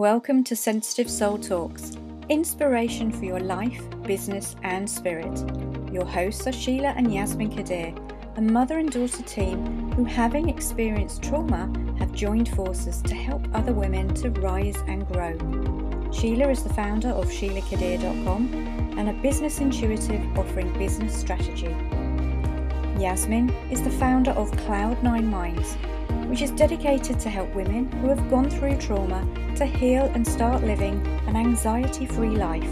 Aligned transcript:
Welcome 0.00 0.44
to 0.44 0.56
Sensitive 0.56 1.10
Soul 1.10 1.36
Talks, 1.36 1.92
inspiration 2.30 3.12
for 3.12 3.26
your 3.26 3.38
life, 3.38 3.82
business, 4.04 4.56
and 4.62 4.88
spirit. 4.88 5.38
Your 5.92 6.06
hosts 6.06 6.46
are 6.46 6.52
Sheila 6.52 6.94
and 6.96 7.12
Yasmin 7.12 7.54
Kadir, 7.54 7.92
a 8.36 8.40
mother 8.40 8.78
and 8.78 8.90
daughter 8.90 9.22
team 9.24 9.92
who, 9.92 10.04
having 10.04 10.48
experienced 10.48 11.22
trauma, 11.22 11.70
have 11.98 12.14
joined 12.14 12.48
forces 12.48 13.02
to 13.02 13.14
help 13.14 13.46
other 13.54 13.74
women 13.74 14.14
to 14.14 14.30
rise 14.30 14.78
and 14.88 15.06
grow. 15.06 15.36
Sheila 16.10 16.48
is 16.48 16.62
the 16.62 16.72
founder 16.72 17.10
of 17.10 17.26
SheilaKadir.com 17.26 18.94
and 18.96 19.10
a 19.10 19.22
business 19.22 19.60
intuitive 19.60 20.38
offering 20.38 20.72
business 20.78 21.14
strategy. 21.14 21.76
Yasmin 22.98 23.50
is 23.70 23.82
the 23.82 23.90
founder 23.90 24.30
of 24.30 24.50
Cloud9 24.52 25.24
Minds, 25.24 25.76
which 26.30 26.42
is 26.42 26.52
dedicated 26.52 27.18
to 27.18 27.28
help 27.28 27.52
women 27.56 27.90
who 27.90 28.06
have 28.06 28.30
gone 28.30 28.48
through 28.48 28.76
trauma 28.76 29.26
to 29.56 29.66
heal 29.66 30.04
and 30.14 30.24
start 30.24 30.62
living 30.62 31.04
an 31.26 31.34
anxiety 31.34 32.06
free 32.06 32.36
life. 32.36 32.70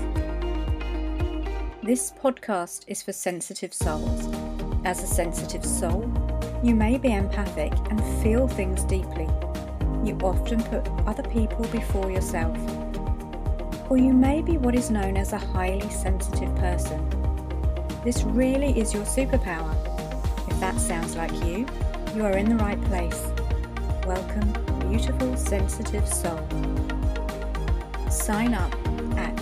This 1.83 2.13
podcast 2.13 2.85
is 2.87 3.03
for 3.03 3.13
sensitive 3.13 3.75
souls. 3.75 4.29
As 4.85 5.03
a 5.03 5.09
sensitive 5.09 5.65
soul, 5.65 6.09
you 6.63 6.77
may 6.77 6.99
be 6.99 7.13
empathic 7.13 7.73
and 7.91 8.01
feel 8.23 8.47
things 8.47 8.85
deeply. 8.85 9.29
You 10.05 10.17
often 10.23 10.63
put 10.63 10.87
other 11.09 11.25
people 11.25 11.67
before 11.67 12.13
yourself. 12.13 12.57
Or 13.91 13.99
you 13.99 14.13
may 14.13 14.41
be 14.41 14.57
what 14.57 14.77
is 14.77 14.89
known 14.89 15.17
as 15.17 15.33
a 15.33 15.39
highly 15.39 15.91
sensitive 15.91 16.55
person. 16.57 17.05
This 18.05 18.23
really 18.23 18.79
is 18.79 18.95
your 18.95 19.05
superpower. 19.05 19.75
If 20.49 20.61
that 20.61 20.79
sounds 20.79 21.17
like 21.17 21.33
you, 21.45 21.67
you 22.15 22.25
are 22.25 22.39
in 22.39 22.49
the 22.49 22.57
right 22.57 22.81
place. 22.83 23.33
Welcome, 24.09 24.51
beautiful, 24.89 25.37
sensitive 25.37 26.09
soul. 26.09 26.41
Sign 28.11 28.55
up 28.55 28.73
at 29.19 29.37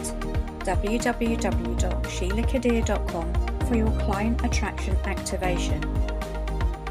www.sheilakadir.com 0.64 3.32
for 3.68 3.76
your 3.76 3.92
client 4.00 4.44
attraction 4.44 4.96
activation 5.04 5.84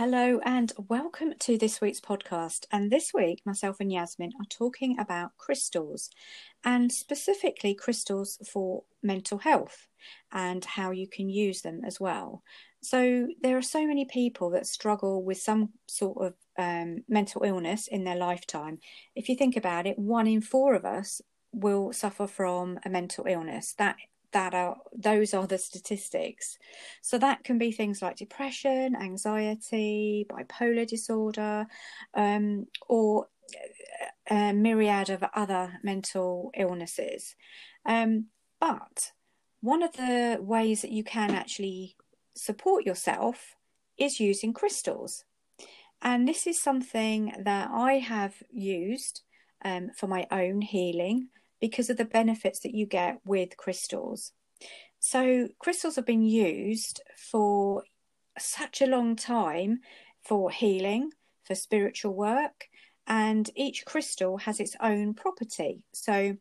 Hello 0.00 0.40
and 0.46 0.72
welcome 0.88 1.34
to 1.40 1.58
this 1.58 1.82
week's 1.82 2.00
podcast. 2.00 2.64
And 2.72 2.90
this 2.90 3.12
week, 3.12 3.42
myself 3.44 3.80
and 3.80 3.92
Yasmin 3.92 4.32
are 4.40 4.46
talking 4.48 4.98
about 4.98 5.36
crystals 5.36 6.08
and 6.64 6.90
specifically 6.90 7.74
crystals 7.74 8.38
for 8.50 8.84
mental 9.02 9.36
health 9.36 9.88
and 10.32 10.64
how 10.64 10.90
you 10.90 11.06
can 11.06 11.28
use 11.28 11.60
them 11.60 11.82
as 11.86 12.00
well. 12.00 12.42
So, 12.82 13.28
there 13.42 13.58
are 13.58 13.72
so 13.76 13.86
many 13.86 14.06
people 14.06 14.48
that 14.52 14.66
struggle 14.66 15.22
with 15.22 15.36
some 15.36 15.68
sort 15.86 16.28
of 16.28 16.34
um, 16.56 17.04
mental 17.06 17.42
illness 17.42 17.86
in 17.86 18.04
their 18.04 18.16
lifetime. 18.16 18.78
If 19.14 19.28
you 19.28 19.36
think 19.36 19.54
about 19.54 19.86
it, 19.86 19.98
one 19.98 20.26
in 20.26 20.40
four 20.40 20.72
of 20.72 20.86
us 20.86 21.20
will 21.52 21.92
suffer 21.92 22.26
from 22.26 22.78
a 22.86 22.88
mental 22.88 23.26
illness. 23.28 23.74
That 23.76 23.96
that 24.32 24.54
are 24.54 24.76
those 24.96 25.34
are 25.34 25.46
the 25.46 25.58
statistics. 25.58 26.58
So 27.02 27.18
that 27.18 27.44
can 27.44 27.58
be 27.58 27.72
things 27.72 28.02
like 28.02 28.16
depression 28.16 28.96
anxiety 28.96 30.26
bipolar 30.28 30.86
disorder 30.86 31.66
um, 32.14 32.66
or 32.88 33.26
a 34.30 34.34
uh, 34.34 34.52
myriad 34.52 35.10
of 35.10 35.24
other 35.34 35.80
mental 35.82 36.50
illnesses. 36.56 37.34
Um, 37.84 38.26
but 38.60 39.12
one 39.60 39.82
of 39.82 39.92
the 39.92 40.38
ways 40.40 40.82
that 40.82 40.92
you 40.92 41.02
can 41.02 41.30
actually 41.32 41.96
support 42.36 42.86
yourself 42.86 43.56
is 43.98 44.20
using 44.20 44.52
crystals. 44.52 45.24
And 46.02 46.26
this 46.26 46.46
is 46.46 46.60
something 46.60 47.34
that 47.44 47.70
i 47.70 47.94
have 47.94 48.34
used 48.50 49.22
um, 49.64 49.90
for 49.94 50.06
my 50.06 50.26
own 50.30 50.62
healing 50.62 51.28
because 51.60 51.90
of 51.90 51.96
the 51.96 52.04
benefits 52.04 52.60
that 52.60 52.74
you 52.74 52.86
get 52.86 53.20
with 53.24 53.56
crystals. 53.56 54.32
So, 54.98 55.48
crystals 55.58 55.96
have 55.96 56.06
been 56.06 56.24
used 56.24 57.00
for 57.16 57.84
such 58.38 58.80
a 58.80 58.86
long 58.86 59.16
time 59.16 59.80
for 60.22 60.50
healing, 60.50 61.10
for 61.44 61.54
spiritual 61.54 62.14
work, 62.14 62.66
and 63.06 63.48
each 63.54 63.84
crystal 63.84 64.38
has 64.38 64.60
its 64.60 64.76
own 64.80 65.14
property. 65.14 65.82
So, 65.92 66.36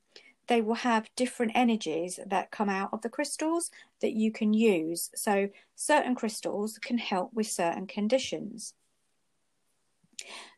they 0.48 0.62
will 0.62 0.76
have 0.76 1.10
different 1.16 1.52
energies 1.56 2.20
that 2.26 2.52
come 2.52 2.70
out 2.70 2.90
of 2.92 3.02
the 3.02 3.10
crystals 3.10 3.70
that 4.02 4.14
you 4.14 4.32
can 4.32 4.52
use. 4.52 5.10
So, 5.16 5.50
certain 5.76 6.16
crystals 6.16 6.78
can 6.80 6.98
help 6.98 7.34
with 7.34 7.48
certain 7.48 7.88
conditions. 7.88 8.74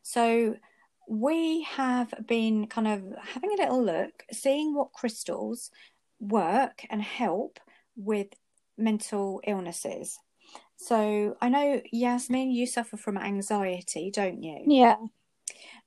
So, 0.02 0.56
we 1.08 1.62
have 1.62 2.12
been 2.26 2.66
kind 2.66 2.88
of 2.88 3.02
having 3.34 3.52
a 3.52 3.62
little 3.62 3.84
look, 3.84 4.24
seeing 4.32 4.74
what 4.74 4.92
crystals 4.92 5.70
work 6.20 6.84
and 6.90 7.02
help 7.02 7.58
with 7.96 8.28
mental 8.78 9.40
illnesses. 9.46 10.18
So 10.76 11.36
I 11.40 11.48
know 11.48 11.80
Yasmin, 11.92 12.50
you 12.50 12.66
suffer 12.66 12.96
from 12.96 13.16
anxiety, 13.16 14.10
don't 14.10 14.42
you? 14.42 14.64
Yeah. 14.66 14.96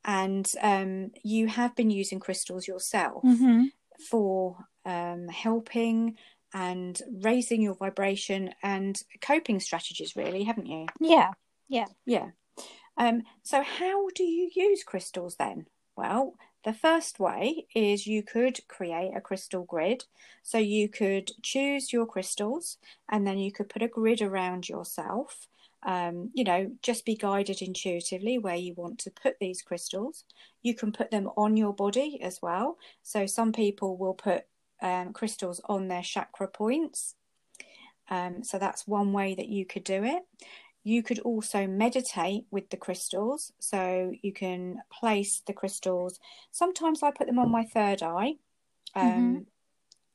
And 0.03 0.49
um, 0.61 1.11
you 1.23 1.47
have 1.47 1.75
been 1.75 1.89
using 1.89 2.19
crystals 2.19 2.67
yourself 2.67 3.23
mm-hmm. 3.23 3.65
for 4.09 4.57
um, 4.85 5.27
helping 5.27 6.17
and 6.53 6.99
raising 7.21 7.61
your 7.61 7.75
vibration 7.75 8.51
and 8.63 9.01
coping 9.19 9.59
strategies, 9.59 10.15
really, 10.15 10.43
haven't 10.43 10.67
you? 10.67 10.85
Yeah. 11.01 11.31
Yeah. 11.67 11.87
Yeah. 12.05 12.29
Um, 12.97 13.23
so, 13.43 13.61
how 13.61 14.09
do 14.15 14.23
you 14.23 14.49
use 14.53 14.83
crystals 14.83 15.35
then? 15.35 15.67
Well, 15.95 16.35
the 16.63 16.73
first 16.73 17.19
way 17.19 17.67
is 17.75 18.07
you 18.07 18.23
could 18.23 18.67
create 18.67 19.11
a 19.15 19.21
crystal 19.21 19.63
grid. 19.63 20.05
So, 20.43 20.57
you 20.57 20.87
could 20.89 21.31
choose 21.41 21.91
your 21.91 22.05
crystals 22.05 22.77
and 23.09 23.25
then 23.27 23.37
you 23.37 23.51
could 23.51 23.69
put 23.69 23.81
a 23.83 23.87
grid 23.87 24.21
around 24.21 24.69
yourself. 24.69 25.47
Um, 25.83 26.31
you 26.33 26.43
know, 26.43 26.71
just 26.81 27.05
be 27.05 27.15
guided 27.15 27.61
intuitively 27.61 28.39
where 28.39 28.55
you 28.55 28.73
want 28.73 28.97
to 28.99 29.11
put 29.11 29.37
these 29.39 29.61
crystals. 29.61 30.23
You 30.63 30.73
can 30.73 30.91
put 30.91 31.11
them 31.11 31.29
on 31.37 31.57
your 31.57 31.73
body 31.73 32.19
as 32.21 32.41
well. 32.41 32.77
So, 33.03 33.25
some 33.25 33.51
people 33.51 33.97
will 33.97 34.15
put 34.15 34.45
um, 34.81 35.13
crystals 35.13 35.61
on 35.65 35.87
their 35.87 36.01
chakra 36.01 36.47
points. 36.47 37.15
Um, 38.09 38.43
so, 38.43 38.57
that's 38.57 38.87
one 38.87 39.13
way 39.13 39.35
that 39.35 39.49
you 39.49 39.65
could 39.65 39.83
do 39.83 40.03
it. 40.03 40.23
You 40.85 41.01
could 41.01 41.17
also 41.19 41.65
meditate 41.65 42.45
with 42.51 42.69
the 42.69 42.77
crystals. 42.77 43.51
So 43.59 44.13
you 44.21 44.31
can 44.31 44.77
place 44.93 45.41
the 45.45 45.51
crystals. 45.51 46.19
Sometimes 46.51 47.01
I 47.01 47.09
put 47.09 47.25
them 47.25 47.39
on 47.39 47.51
my 47.51 47.63
third 47.63 48.03
eye 48.03 48.35
um, 48.93 49.11
mm-hmm. 49.11 49.39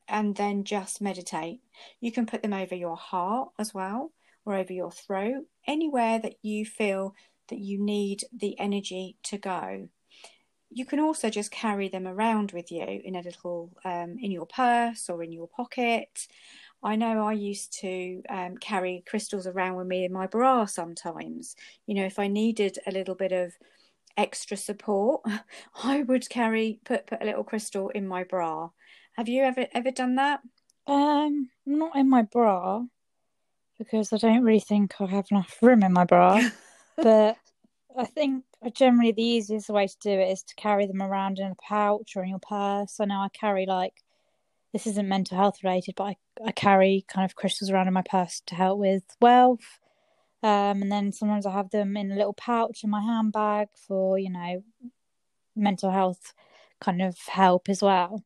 and 0.08 0.36
then 0.36 0.62
just 0.62 1.00
meditate. 1.00 1.60
You 2.00 2.12
can 2.12 2.24
put 2.24 2.42
them 2.42 2.52
over 2.52 2.76
your 2.76 2.96
heart 2.96 3.48
as 3.58 3.74
well 3.74 4.12
or 4.46 4.54
over 4.54 4.72
your 4.72 4.92
throat, 4.92 5.44
anywhere 5.66 6.20
that 6.20 6.36
you 6.40 6.64
feel 6.64 7.14
that 7.48 7.58
you 7.58 7.78
need 7.78 8.22
the 8.32 8.58
energy 8.58 9.16
to 9.24 9.38
go. 9.38 9.88
You 10.70 10.86
can 10.86 11.00
also 11.00 11.30
just 11.30 11.50
carry 11.50 11.88
them 11.88 12.06
around 12.06 12.52
with 12.52 12.70
you 12.70 12.84
in 13.04 13.16
a 13.16 13.22
little, 13.22 13.72
um, 13.84 14.18
in 14.22 14.30
your 14.30 14.46
purse 14.46 15.10
or 15.10 15.24
in 15.24 15.32
your 15.32 15.48
pocket. 15.48 16.28
I 16.82 16.96
know 16.96 17.26
I 17.26 17.32
used 17.32 17.72
to 17.80 18.22
um, 18.30 18.56
carry 18.56 19.04
crystals 19.06 19.46
around 19.46 19.76
with 19.76 19.86
me 19.86 20.04
in 20.04 20.12
my 20.12 20.26
bra 20.26 20.64
sometimes. 20.64 21.54
You 21.86 21.94
know, 21.94 22.04
if 22.04 22.18
I 22.18 22.26
needed 22.26 22.78
a 22.86 22.92
little 22.92 23.14
bit 23.14 23.32
of 23.32 23.52
extra 24.16 24.56
support, 24.56 25.22
I 25.84 26.02
would 26.02 26.28
carry 26.28 26.80
put 26.84 27.06
put 27.06 27.22
a 27.22 27.26
little 27.26 27.44
crystal 27.44 27.90
in 27.90 28.08
my 28.08 28.24
bra. 28.24 28.70
Have 29.16 29.28
you 29.28 29.42
ever 29.42 29.66
ever 29.72 29.90
done 29.90 30.14
that? 30.16 30.40
Um, 30.86 31.50
not 31.66 31.96
in 31.96 32.08
my 32.08 32.22
bra 32.22 32.84
because 33.78 34.12
I 34.12 34.18
don't 34.18 34.42
really 34.42 34.60
think 34.60 34.94
I 35.00 35.06
have 35.06 35.26
enough 35.30 35.56
room 35.62 35.82
in 35.82 35.92
my 35.92 36.04
bra. 36.04 36.42
but 36.96 37.36
I 37.96 38.04
think 38.04 38.44
generally 38.74 39.12
the 39.12 39.22
easiest 39.22 39.68
way 39.70 39.86
to 39.86 39.96
do 40.00 40.10
it 40.10 40.30
is 40.30 40.42
to 40.44 40.54
carry 40.54 40.86
them 40.86 41.02
around 41.02 41.38
in 41.38 41.52
a 41.52 41.54
pouch 41.56 42.16
or 42.16 42.22
in 42.22 42.30
your 42.30 42.38
purse. 42.38 43.00
I 43.00 43.06
know 43.06 43.16
I 43.16 43.28
carry 43.32 43.66
like 43.66 43.94
this 44.72 44.86
isn't 44.86 45.08
mental 45.08 45.36
health 45.36 45.62
related, 45.64 45.94
but 45.96 46.04
I, 46.04 46.16
I 46.46 46.52
carry 46.52 47.04
kind 47.08 47.24
of 47.24 47.36
crystals 47.36 47.70
around 47.70 47.88
in 47.88 47.94
my 47.94 48.02
purse 48.02 48.42
to 48.46 48.54
help 48.54 48.78
with 48.78 49.04
wealth. 49.20 49.78
Um, 50.42 50.82
and 50.82 50.92
then 50.92 51.12
sometimes 51.12 51.44
I 51.44 51.52
have 51.52 51.70
them 51.70 51.96
in 51.96 52.12
a 52.12 52.16
little 52.16 52.32
pouch 52.32 52.82
in 52.82 52.90
my 52.90 53.02
handbag 53.02 53.68
for, 53.86 54.18
you 54.18 54.30
know, 54.30 54.62
mental 55.54 55.90
health 55.90 56.32
kind 56.80 57.02
of 57.02 57.16
help 57.28 57.68
as 57.68 57.82
well. 57.82 58.24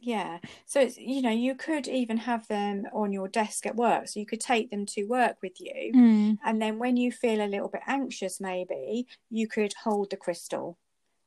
Yeah. 0.00 0.38
So 0.66 0.80
it's 0.80 0.98
you 0.98 1.22
know, 1.22 1.30
you 1.30 1.54
could 1.54 1.88
even 1.88 2.18
have 2.18 2.46
them 2.48 2.84
on 2.92 3.12
your 3.12 3.28
desk 3.28 3.64
at 3.64 3.76
work. 3.76 4.08
So 4.08 4.20
you 4.20 4.26
could 4.26 4.40
take 4.40 4.70
them 4.70 4.84
to 4.86 5.04
work 5.04 5.36
with 5.42 5.54
you. 5.58 5.92
Mm. 5.94 6.38
And 6.44 6.60
then 6.60 6.78
when 6.78 6.96
you 6.96 7.10
feel 7.10 7.40
a 7.40 7.48
little 7.48 7.68
bit 7.68 7.80
anxious 7.86 8.40
maybe, 8.40 9.06
you 9.30 9.48
could 9.48 9.72
hold 9.82 10.10
the 10.10 10.16
crystal. 10.16 10.78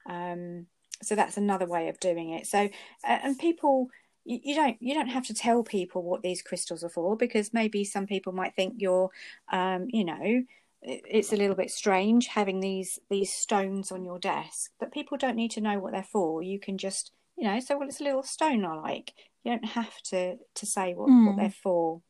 Um 0.07 0.68
so 1.01 1.15
that's 1.15 1.38
another 1.38 1.65
way 1.65 1.89
of 1.89 2.00
doing 2.00 2.31
it. 2.31 2.45
So 2.45 2.65
uh, 3.07 3.19
and 3.24 3.39
people 3.39 3.88
you, 4.27 4.39
you 4.44 4.56
don't 4.56 4.77
you 4.81 4.94
don't 4.94 5.07
have 5.07 5.25
to 5.27 5.33
tell 5.33 5.63
people 5.63 6.03
what 6.03 6.21
these 6.21 6.41
crystals 6.41 6.83
are 6.83 6.89
for 6.89 7.15
because 7.15 7.53
maybe 7.53 7.83
some 7.83 8.06
people 8.06 8.33
might 8.33 8.56
think 8.56 8.75
you're 8.77 9.09
um 9.51 9.88
you 9.89 10.03
know 10.03 10.44
it's 10.83 11.33
a 11.33 11.35
little 11.38 11.56
bit 11.56 11.71
strange 11.71 12.27
having 12.27 12.59
these 12.59 13.00
these 13.09 13.33
stones 13.33 13.91
on 13.91 14.06
your 14.06 14.19
desk 14.19 14.71
but 14.79 14.91
people 14.94 15.18
don't 15.18 15.35
need 15.35 15.51
to 15.51 15.62
know 15.62 15.79
what 15.79 15.91
they're 15.94 16.03
for. 16.03 16.44
You 16.44 16.59
can 16.59 16.77
just 16.77 17.12
you 17.38 17.45
know 17.45 17.59
so 17.59 17.77
well 17.77 17.88
it's 17.88 18.00
a 18.01 18.03
little 18.03 18.24
stone 18.24 18.63
i 18.65 18.74
like. 18.75 19.13
You 19.44 19.51
don't 19.53 19.65
have 19.65 19.95
to 20.12 20.38
to 20.56 20.65
say 20.65 20.94
what, 20.94 21.09
Mm. 21.09 21.25
what 21.27 21.38
they're 21.38 21.50
for. 21.63 22.01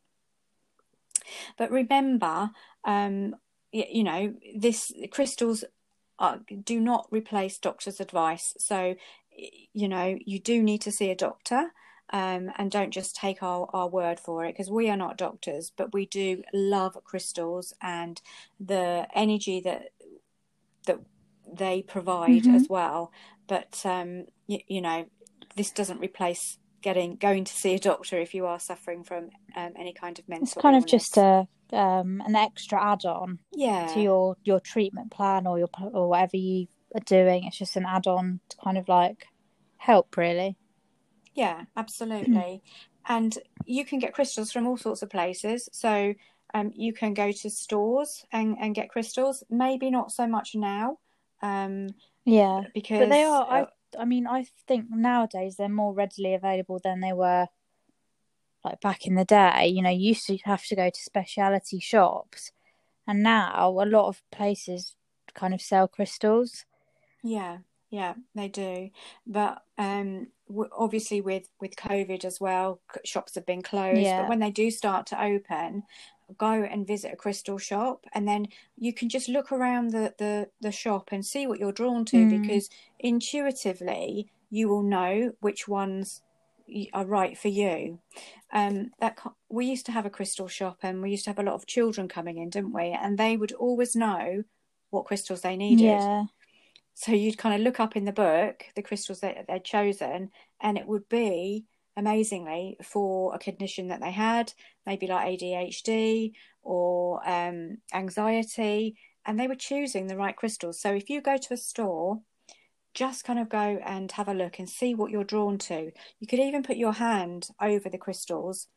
But 1.57 1.71
remember 1.71 2.51
um 2.83 3.35
y- 3.73 3.89
you 3.91 4.03
know 4.03 4.33
this 4.55 4.91
crystals 5.11 5.63
are, 6.19 6.39
do 6.63 6.79
not 6.79 7.07
replace 7.11 7.59
doctor's 7.59 7.99
advice. 7.99 8.53
So 8.57 8.95
you 9.73 9.87
know 9.87 10.17
you 10.25 10.39
do 10.39 10.63
need 10.63 10.81
to 10.81 10.91
see 10.91 11.09
a 11.11 11.15
doctor 11.15 11.71
um, 12.11 12.51
and 12.57 12.71
don't 12.71 12.91
just 12.91 13.15
take 13.15 13.43
our, 13.43 13.67
our 13.73 13.87
word 13.87 14.19
for 14.19 14.45
it 14.45 14.53
because 14.53 14.69
we 14.69 14.89
are 14.89 14.97
not 14.97 15.17
doctors 15.17 15.71
but 15.75 15.93
we 15.93 16.05
do 16.05 16.43
love 16.53 16.97
crystals 17.03 17.73
and 17.81 18.21
the 18.59 19.07
energy 19.13 19.59
that 19.61 19.89
that 20.85 20.99
they 21.51 21.81
provide 21.81 22.43
Mhm. 22.43 22.55
as 22.55 22.69
well 22.69 23.11
but 23.47 23.81
um, 23.85 24.25
you, 24.47 24.59
you 24.67 24.81
know 24.81 25.05
this 25.55 25.71
doesn't 25.71 25.99
replace 25.99 26.57
getting 26.81 27.15
going 27.15 27.43
to 27.43 27.53
see 27.53 27.73
a 27.73 27.79
doctor 27.79 28.17
if 28.19 28.33
you 28.33 28.45
are 28.45 28.59
suffering 28.59 29.03
from 29.03 29.29
um, 29.55 29.73
any 29.77 29.93
kind 29.93 30.19
of 30.19 30.27
mental 30.29 30.45
It's 30.45 30.53
kind 30.53 30.75
of 30.75 30.85
just 30.85 31.17
a 31.17 31.47
um, 31.73 32.21
an 32.25 32.35
extra 32.35 32.81
add-on 32.81 33.39
yeah 33.53 33.93
to 33.93 33.99
your 33.99 34.37
your 34.43 34.59
treatment 34.59 35.11
plan 35.11 35.45
or 35.47 35.57
your 35.57 35.69
or 35.93 36.07
whatever 36.09 36.37
you 36.37 36.67
are 36.95 37.01
doing. 37.01 37.43
It's 37.43 37.57
just 37.57 37.75
an 37.75 37.85
add-on 37.85 38.39
to 38.49 38.57
kind 38.63 38.77
of 38.77 38.87
like 38.87 39.27
help, 39.77 40.15
really. 40.15 40.55
Yeah, 41.37 41.65
absolutely. 41.77 42.63
and 43.07 43.37
you 43.65 43.85
can 43.85 43.99
get 43.99 44.13
crystals 44.13 44.51
from 44.51 44.65
all 44.67 44.75
sorts 44.75 45.03
of 45.03 45.09
places. 45.11 45.69
So 45.71 46.15
um, 46.53 46.71
you 46.75 46.93
can 46.93 47.13
go 47.13 47.31
to 47.31 47.49
stores 47.49 48.25
and, 48.31 48.57
and 48.59 48.73
get 48.73 48.89
crystals. 48.89 49.43
Maybe 49.49 49.91
not 49.91 50.11
so 50.11 50.27
much 50.27 50.55
now, 50.55 50.97
um, 51.43 51.89
Yeah, 52.25 52.63
because 52.73 52.99
but 53.01 53.09
they 53.09 53.23
are. 53.23 53.43
uh, 53.49 53.65
I 53.95 54.01
I 54.01 54.05
mean, 54.05 54.27
I 54.27 54.45
think 54.67 54.87
nowadays 54.89 55.55
they're 55.55 55.69
more 55.69 55.93
readily 55.93 56.33
available 56.33 56.79
than 56.83 56.99
they 57.01 57.13
were 57.13 57.47
like 58.65 58.81
back 58.81 59.05
in 59.05 59.15
the 59.15 59.25
day. 59.25 59.67
You 59.67 59.81
know, 59.83 59.89
you 59.91 60.09
used 60.09 60.25
to 60.27 60.37
have 60.45 60.65
to 60.65 60.75
go 60.75 60.89
to 60.89 60.99
specialty 61.01 61.79
shops, 61.79 62.51
and 63.07 63.23
now 63.23 63.69
a 63.69 63.85
lot 63.85 64.07
of 64.09 64.23
places 64.31 64.95
kind 65.35 65.53
of 65.53 65.61
sell 65.61 65.87
crystals. 65.87 66.65
Yeah, 67.23 67.59
yeah, 67.89 68.15
they 68.35 68.47
do. 68.47 68.89
But 69.25 69.63
um, 69.77 70.27
obviously 70.77 71.21
with 71.21 71.49
with 71.59 71.75
COVID 71.75 72.25
as 72.25 72.39
well, 72.39 72.79
shops 73.03 73.35
have 73.35 73.45
been 73.45 73.61
closed. 73.61 73.99
Yeah. 74.01 74.21
But 74.21 74.29
when 74.29 74.39
they 74.39 74.51
do 74.51 74.71
start 74.71 75.05
to 75.07 75.21
open, 75.21 75.83
go 76.37 76.51
and 76.51 76.85
visit 76.85 77.13
a 77.13 77.15
crystal 77.15 77.57
shop, 77.57 78.05
and 78.13 78.27
then 78.27 78.47
you 78.77 78.93
can 78.93 79.09
just 79.09 79.29
look 79.29 79.51
around 79.51 79.91
the 79.91 80.13
the 80.17 80.49
the 80.61 80.71
shop 80.71 81.09
and 81.11 81.25
see 81.25 81.47
what 81.47 81.59
you're 81.59 81.71
drawn 81.71 82.05
to 82.05 82.17
Mm. 82.17 82.41
because 82.41 82.69
intuitively 82.99 84.29
you 84.49 84.69
will 84.69 84.83
know 84.83 85.33
which 85.41 85.67
ones 85.67 86.21
are 86.93 87.05
right 87.05 87.37
for 87.37 87.47
you. 87.47 87.99
Um, 88.53 88.91
that 88.99 89.19
we 89.49 89.65
used 89.65 89.85
to 89.87 89.91
have 89.91 90.05
a 90.05 90.09
crystal 90.09 90.47
shop, 90.47 90.79
and 90.83 91.01
we 91.01 91.11
used 91.11 91.25
to 91.25 91.29
have 91.29 91.39
a 91.39 91.43
lot 91.43 91.55
of 91.55 91.65
children 91.65 92.07
coming 92.07 92.37
in, 92.37 92.49
didn't 92.49 92.73
we? 92.73 92.91
And 92.91 93.17
they 93.17 93.35
would 93.37 93.51
always 93.53 93.95
know 93.95 94.43
what 94.89 95.05
crystals 95.05 95.41
they 95.41 95.57
needed. 95.57 95.83
Yeah, 95.83 96.23
So 96.99 97.11
you'd 97.11 97.37
kind 97.37 97.53
of 97.53 97.61
look 97.61 97.79
up 97.79 97.95
in 97.95 98.05
the 98.05 98.11
book 98.11 98.65
the 98.75 98.81
crystals 98.81 99.19
that 99.19 99.45
they'd 99.47 99.63
chosen, 99.63 100.31
and 100.59 100.79
it 100.79 100.87
would 100.87 101.07
be 101.07 101.65
amazingly 101.95 102.75
for 102.83 103.35
a 103.35 103.37
condition 103.37 103.89
that 103.89 104.01
they 104.01 104.09
had, 104.09 104.51
maybe 104.83 105.05
like 105.05 105.39
ADHD 105.39 106.33
or 106.63 107.21
um, 107.29 107.77
anxiety, 107.93 108.95
and 109.27 109.39
they 109.39 109.47
were 109.47 109.53
choosing 109.53 110.07
the 110.07 110.17
right 110.17 110.35
crystals. 110.35 110.81
So 110.81 110.91
if 110.91 111.07
you 111.07 111.21
go 111.21 111.37
to 111.37 111.53
a 111.53 111.57
store, 111.57 112.21
just 112.95 113.23
kind 113.23 113.37
of 113.37 113.47
go 113.47 113.79
and 113.85 114.11
have 114.13 114.27
a 114.27 114.33
look 114.33 114.57
and 114.57 114.67
see 114.67 114.95
what 114.95 115.11
you're 115.11 115.23
drawn 115.23 115.59
to. 115.59 115.91
You 116.19 116.27
could 116.27 116.39
even 116.39 116.63
put 116.63 116.77
your 116.77 116.93
hand 116.93 117.49
over 117.61 117.89
the 117.89 117.99
crystals 117.99 118.69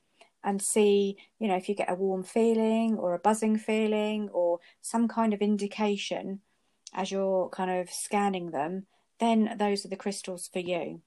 and 0.44 0.60
see, 0.60 1.16
you 1.38 1.48
know, 1.48 1.56
if 1.56 1.70
you 1.70 1.74
get 1.74 1.90
a 1.90 1.94
warm 1.94 2.24
feeling 2.24 2.98
or 2.98 3.14
a 3.14 3.18
buzzing 3.18 3.56
feeling 3.56 4.28
or 4.28 4.58
some 4.82 5.08
kind 5.08 5.32
of 5.32 5.40
indication 5.40 6.42
as 6.94 7.10
you're 7.10 7.48
kind 7.50 7.70
of 7.70 7.90
scanning 7.90 8.50
them, 8.50 8.86
then 9.18 9.56
those 9.58 9.84
are 9.84 9.88
the 9.88 9.96
crystals 9.96 10.48
for 10.52 10.58
you. 10.58 11.02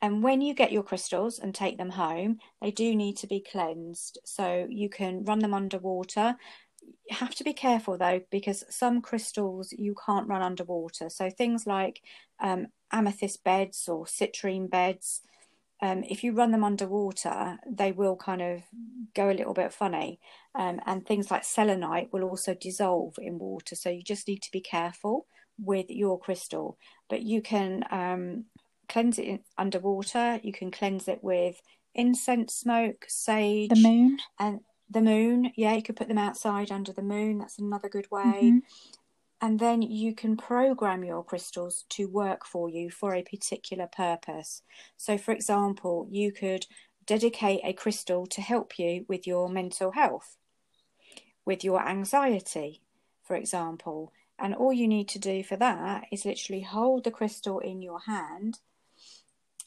And 0.00 0.22
when 0.22 0.40
you 0.40 0.54
get 0.54 0.72
your 0.72 0.82
crystals 0.82 1.38
and 1.38 1.54
take 1.54 1.76
them 1.76 1.90
home, 1.90 2.38
they 2.62 2.70
do 2.70 2.94
need 2.94 3.16
to 3.18 3.26
be 3.26 3.40
cleansed. 3.40 4.18
So 4.24 4.66
you 4.68 4.88
can 4.88 5.24
run 5.24 5.40
them 5.40 5.54
underwater. 5.54 6.36
You 6.80 7.16
have 7.16 7.34
to 7.36 7.44
be 7.44 7.52
careful 7.52 7.98
though, 7.98 8.20
because 8.30 8.64
some 8.70 9.02
crystals 9.02 9.72
you 9.72 9.94
can't 10.06 10.28
run 10.28 10.42
underwater. 10.42 11.10
So 11.10 11.30
things 11.30 11.66
like 11.66 12.00
um, 12.40 12.68
amethyst 12.92 13.42
beds 13.44 13.88
or 13.88 14.04
citrine 14.06 14.70
beds, 14.70 15.20
um, 15.80 16.02
if 16.08 16.24
you 16.24 16.32
run 16.32 16.50
them 16.50 16.64
underwater, 16.64 17.58
they 17.70 17.92
will 17.92 18.16
kind 18.16 18.42
of 18.42 18.62
go 19.14 19.30
a 19.30 19.32
little 19.32 19.54
bit 19.54 19.72
funny. 19.72 20.18
Um, 20.54 20.80
and 20.86 21.06
things 21.06 21.30
like 21.30 21.44
selenite 21.44 22.12
will 22.12 22.24
also 22.24 22.54
dissolve 22.54 23.14
in 23.18 23.38
water. 23.38 23.76
So 23.76 23.88
you 23.90 24.02
just 24.02 24.26
need 24.26 24.42
to 24.42 24.50
be 24.52 24.60
careful 24.60 25.26
with 25.58 25.86
your 25.88 26.18
crystal. 26.18 26.78
But 27.08 27.22
you 27.22 27.42
can 27.42 27.84
um, 27.90 28.44
cleanse 28.88 29.18
it 29.18 29.26
in, 29.26 29.40
underwater. 29.56 30.40
You 30.42 30.52
can 30.52 30.70
cleanse 30.70 31.08
it 31.08 31.22
with 31.22 31.60
incense 31.94 32.54
smoke, 32.54 33.04
sage, 33.08 33.70
the 33.70 33.76
moon. 33.76 34.18
and 34.38 34.60
the 34.90 35.00
moon. 35.02 35.52
Yeah, 35.56 35.74
you 35.74 35.82
could 35.82 35.96
put 35.96 36.08
them 36.08 36.18
outside 36.18 36.72
under 36.72 36.92
the 36.92 37.02
moon. 37.02 37.38
That's 37.38 37.58
another 37.58 37.88
good 37.88 38.10
way. 38.10 38.52
Mhm. 38.54 38.62
And 39.40 39.60
then 39.60 39.82
you 39.82 40.14
can 40.14 40.36
program 40.36 41.04
your 41.04 41.22
crystals 41.22 41.84
to 41.90 42.06
work 42.06 42.44
for 42.44 42.68
you 42.68 42.90
for 42.90 43.14
a 43.14 43.22
particular 43.22 43.86
purpose. 43.86 44.62
So, 44.96 45.16
for 45.16 45.32
example, 45.32 46.08
you 46.10 46.32
could 46.32 46.66
dedicate 47.06 47.60
a 47.62 47.72
crystal 47.72 48.26
to 48.26 48.40
help 48.40 48.78
you 48.78 49.06
with 49.08 49.26
your 49.26 49.48
mental 49.48 49.92
health, 49.92 50.36
with 51.44 51.62
your 51.62 51.86
anxiety, 51.86 52.82
for 53.22 53.36
example. 53.36 54.12
And 54.40 54.54
all 54.54 54.72
you 54.72 54.88
need 54.88 55.08
to 55.10 55.18
do 55.18 55.42
for 55.44 55.56
that 55.56 56.06
is 56.10 56.24
literally 56.24 56.62
hold 56.62 57.04
the 57.04 57.10
crystal 57.10 57.60
in 57.60 57.80
your 57.80 58.00
hand 58.00 58.58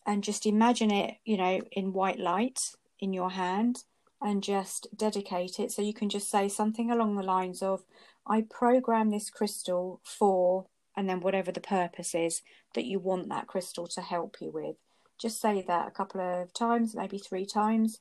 and 0.05 0.23
just 0.23 0.45
imagine 0.45 0.91
it, 0.91 1.15
you 1.25 1.37
know, 1.37 1.61
in 1.71 1.93
white 1.93 2.19
light 2.19 2.59
in 2.99 3.13
your 3.13 3.31
hand 3.31 3.83
and 4.21 4.43
just 4.43 4.87
dedicate 4.95 5.59
it. 5.59 5.71
So 5.71 5.81
you 5.81 5.93
can 5.93 6.09
just 6.09 6.29
say 6.29 6.47
something 6.47 6.91
along 6.91 7.15
the 7.15 7.23
lines 7.23 7.61
of, 7.61 7.83
I 8.27 8.45
program 8.49 9.09
this 9.09 9.29
crystal 9.29 9.99
for, 10.03 10.67
and 10.95 11.09
then 11.09 11.21
whatever 11.21 11.51
the 11.51 11.61
purpose 11.61 12.13
is 12.13 12.41
that 12.75 12.85
you 12.85 12.99
want 12.99 13.29
that 13.29 13.47
crystal 13.47 13.87
to 13.87 14.01
help 14.01 14.37
you 14.41 14.51
with. 14.51 14.75
Just 15.17 15.39
say 15.39 15.63
that 15.67 15.87
a 15.87 15.91
couple 15.91 16.21
of 16.21 16.53
times, 16.53 16.95
maybe 16.95 17.17
three 17.17 17.45
times. 17.45 17.99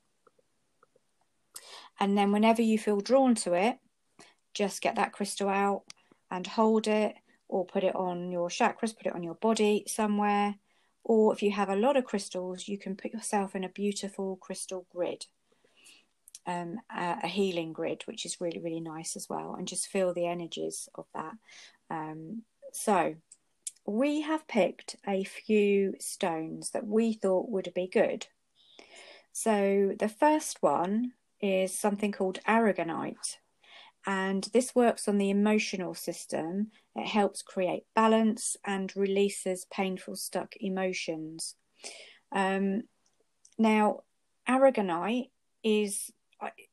And 1.98 2.16
then 2.16 2.32
whenever 2.32 2.62
you 2.62 2.78
feel 2.78 3.00
drawn 3.00 3.34
to 3.36 3.54
it, 3.54 3.78
just 4.54 4.80
get 4.80 4.96
that 4.96 5.12
crystal 5.12 5.48
out 5.48 5.82
and 6.30 6.46
hold 6.46 6.86
it, 6.86 7.14
or 7.48 7.66
put 7.66 7.82
it 7.82 7.94
on 7.96 8.30
your 8.30 8.48
chakras, 8.48 8.96
put 8.96 9.06
it 9.06 9.14
on 9.14 9.22
your 9.22 9.34
body 9.34 9.84
somewhere. 9.86 10.54
Or 11.02 11.32
if 11.32 11.42
you 11.42 11.50
have 11.52 11.68
a 11.68 11.76
lot 11.76 11.96
of 11.96 12.04
crystals, 12.04 12.68
you 12.68 12.78
can 12.78 12.94
put 12.94 13.12
yourself 13.12 13.54
in 13.56 13.64
a 13.64 13.68
beautiful 13.68 14.36
crystal 14.36 14.86
grid, 14.90 15.26
um, 16.46 16.80
a, 16.94 17.26
healing 17.26 17.72
grid, 17.72 18.02
which 18.06 18.24
is 18.24 18.40
really, 18.40 18.60
really 18.60 18.80
nice 18.80 19.16
as 19.16 19.28
well, 19.28 19.54
and 19.54 19.68
just 19.68 19.88
feel 19.88 20.12
the 20.12 20.26
energies 20.26 20.88
of 20.94 21.06
that. 21.14 21.34
Um, 21.90 22.42
so, 22.72 23.16
we 23.86 24.20
have 24.22 24.46
picked 24.46 24.96
a 25.06 25.24
few 25.24 25.94
stones 25.98 26.70
that 26.70 26.86
we 26.86 27.12
thought 27.12 27.50
would 27.50 27.72
be 27.74 27.88
good. 27.88 28.26
So, 29.32 29.94
the 29.98 30.08
first 30.08 30.58
one 30.62 31.12
is 31.40 31.76
something 31.76 32.12
called 32.12 32.40
aragonite, 32.46 33.36
and 34.06 34.48
this 34.52 34.74
works 34.74 35.08
on 35.08 35.18
the 35.18 35.30
emotional 35.30 35.94
system. 35.94 36.70
It 36.96 37.06
helps 37.06 37.42
create 37.42 37.84
balance 37.94 38.56
and 38.64 38.94
releases 38.96 39.66
painful, 39.66 40.16
stuck 40.16 40.54
emotions. 40.58 41.54
Um, 42.32 42.84
now, 43.58 44.00
aragonite 44.48 45.30
is 45.62 46.10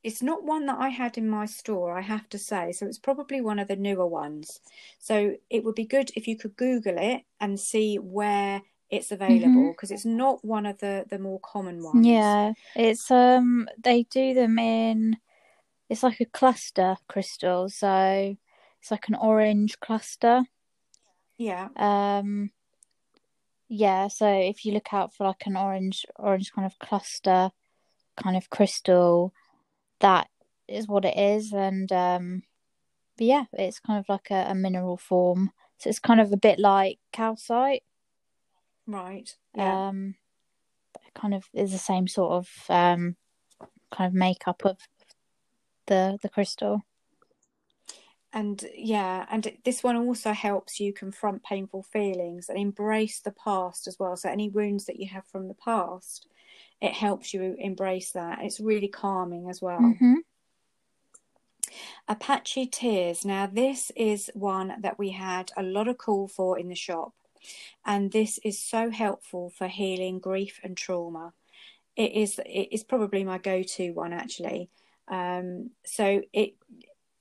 it's 0.04 0.22
not 0.22 0.44
one 0.44 0.66
that 0.68 0.80
I 0.80 0.90
had 0.90 1.18
in 1.18 1.30
my 1.30 1.46
store, 1.46 1.98
I 1.98 2.02
have 2.02 2.30
to 2.30 2.38
say. 2.38 2.72
So 2.72 2.86
it's 2.86 3.00
probably 3.00 3.42
one 3.42 3.60
of 3.60 3.68
the 3.68 3.76
newer 3.76 4.08
ones. 4.08 4.60
So 5.00 5.36
it 5.50 5.64
would 5.64 5.76
be 5.76 5.86
good 5.86 6.12
if 6.16 6.28
you 6.28 6.38
could 6.38 6.56
Google 6.56 6.96
it 6.98 7.24
and 7.40 7.60
see 7.60 7.98
where 7.98 8.62
it's 8.90 9.12
available 9.12 9.72
because 9.72 9.92
it's 9.92 10.06
not 10.06 10.44
one 10.46 10.66
of 10.66 10.80
the 10.80 11.06
the 11.10 11.20
more 11.20 11.40
common 11.42 11.84
ones. 11.84 12.06
Yeah, 12.06 12.54
it's 12.76 13.12
um 13.12 13.68
they 13.78 14.04
do 14.04 14.34
them 14.34 14.58
in 14.60 15.18
it's 15.90 16.04
like 16.04 16.22
a 16.22 16.26
cluster 16.26 16.96
crystal, 17.10 17.70
so 17.70 18.36
it's 18.82 18.92
like 18.92 19.10
an 19.10 19.16
orange 19.16 19.80
cluster. 19.80 20.44
Yeah. 21.38 21.68
Um 21.76 22.52
yeah, 23.70 24.08
so 24.08 24.28
if 24.28 24.64
you 24.64 24.72
look 24.72 24.94
out 24.94 25.14
for 25.14 25.26
like 25.28 25.46
an 25.46 25.58
orange 25.58 26.06
orange 26.16 26.54
kind 26.54 26.66
of 26.66 26.80
cluster 26.80 27.52
kind 28.16 28.38
of 28.38 28.50
crystal, 28.50 29.34
that 30.00 30.28
is 30.68 30.88
what 30.88 31.06
it 31.06 31.18
is 31.18 31.54
and 31.54 31.92
um 31.92 32.44
but 33.18 33.26
yeah, 33.26 33.46
it's 33.54 33.80
kind 33.80 34.00
of 34.00 34.08
like 34.08 34.30
a, 34.30 34.52
a 34.52 34.56
mineral 34.56 34.96
form. 34.96 35.52
So 35.80 35.90
it's 35.90 36.00
kind 36.00 36.22
of 36.22 36.32
a 36.32 36.38
bit 36.38 36.60
like 36.60 37.00
calcite. 37.12 37.84
Right. 38.86 39.36
Yeah. 39.56 39.88
Um, 39.90 40.16
kind 41.16 41.34
of 41.34 41.46
is 41.54 41.72
the 41.72 41.80
same 41.80 42.08
sort 42.08 42.34
of 42.34 42.50
um, 42.70 43.16
kind 43.92 44.08
of 44.08 44.14
makeup 44.14 44.64
of 44.66 44.78
the 45.88 46.20
the 46.22 46.30
crystal. 46.30 46.84
and 48.34 48.66
yeah, 48.76 49.26
and 49.32 49.58
this 49.64 49.84
one 49.84 49.96
also 49.96 50.34
helps 50.34 50.80
you 50.80 50.94
confront 50.94 51.44
painful 51.44 51.84
feelings 51.84 52.50
and 52.50 52.60
embrace 52.60 53.20
the 53.20 53.32
past 53.32 53.88
as 53.88 53.98
well. 54.00 54.16
So 54.16 54.30
any 54.30 54.50
wounds 54.50 54.86
that 54.86 55.00
you 55.00 55.08
have 55.08 55.26
from 55.26 55.48
the 55.48 55.56
past, 55.56 56.28
it 56.82 56.94
helps 56.94 57.34
you 57.34 57.56
embrace 57.60 58.12
that. 58.12 58.40
It's 58.42 58.60
really 58.60 58.88
calming 58.88 59.50
as 59.50 59.62
well. 59.62 59.96
hmm 60.00 60.16
Apache 62.08 62.68
Tears. 62.68 63.26
Now, 63.26 63.48
this 63.48 63.92
is 63.96 64.32
one 64.34 64.76
that 64.82 64.98
we 64.98 65.10
had 65.12 65.52
a 65.58 65.64
lot 65.64 65.88
of 65.88 65.98
call 65.98 66.28
for 66.28 66.58
in 66.58 66.70
the 66.70 66.76
shop, 66.76 67.14
and 67.86 68.12
this 68.12 68.40
is 68.44 68.60
so 68.60 68.90
helpful 68.90 69.50
for 69.50 69.68
healing 69.68 70.20
grief 70.20 70.60
and 70.64 70.78
trauma. 70.78 71.34
It 71.96 72.14
is 72.14 72.40
it 72.46 72.70
is 72.72 72.84
probably 72.84 73.24
my 73.24 73.40
go-to 73.40 73.92
one 73.92 74.14
actually. 74.14 74.70
Um, 75.08 75.72
so 75.86 76.22
it 76.32 76.56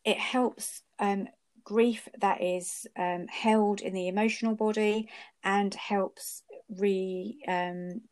it 0.04 0.18
helps 0.18 0.82
um, 0.98 1.28
grief 1.64 2.08
that 2.20 2.40
is 2.40 2.86
um, 2.96 3.26
held 3.28 3.80
in 3.80 3.92
the 3.92 4.08
emotional 4.08 4.54
body 4.54 5.08
and 5.42 5.74
helps 5.74 6.42
re 6.68 7.38
um, 7.48 8.02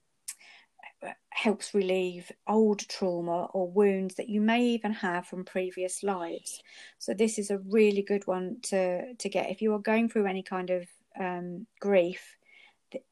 helps 1.30 1.74
relieve 1.74 2.30
old 2.48 2.80
trauma 2.88 3.46
or 3.52 3.70
wounds 3.70 4.14
that 4.16 4.28
you 4.28 4.40
may 4.40 4.62
even 4.62 4.92
have 4.92 5.26
from 5.26 5.44
previous 5.44 6.02
lives. 6.02 6.62
So 6.98 7.14
this 7.14 7.38
is 7.38 7.50
a 7.50 7.58
really 7.58 8.02
good 8.02 8.26
one 8.26 8.58
to 8.64 9.14
to 9.14 9.28
get 9.28 9.50
if 9.50 9.60
you 9.62 9.72
are 9.74 9.78
going 9.78 10.08
through 10.08 10.26
any 10.26 10.42
kind 10.42 10.70
of 10.70 10.86
um, 11.18 11.66
grief. 11.80 12.36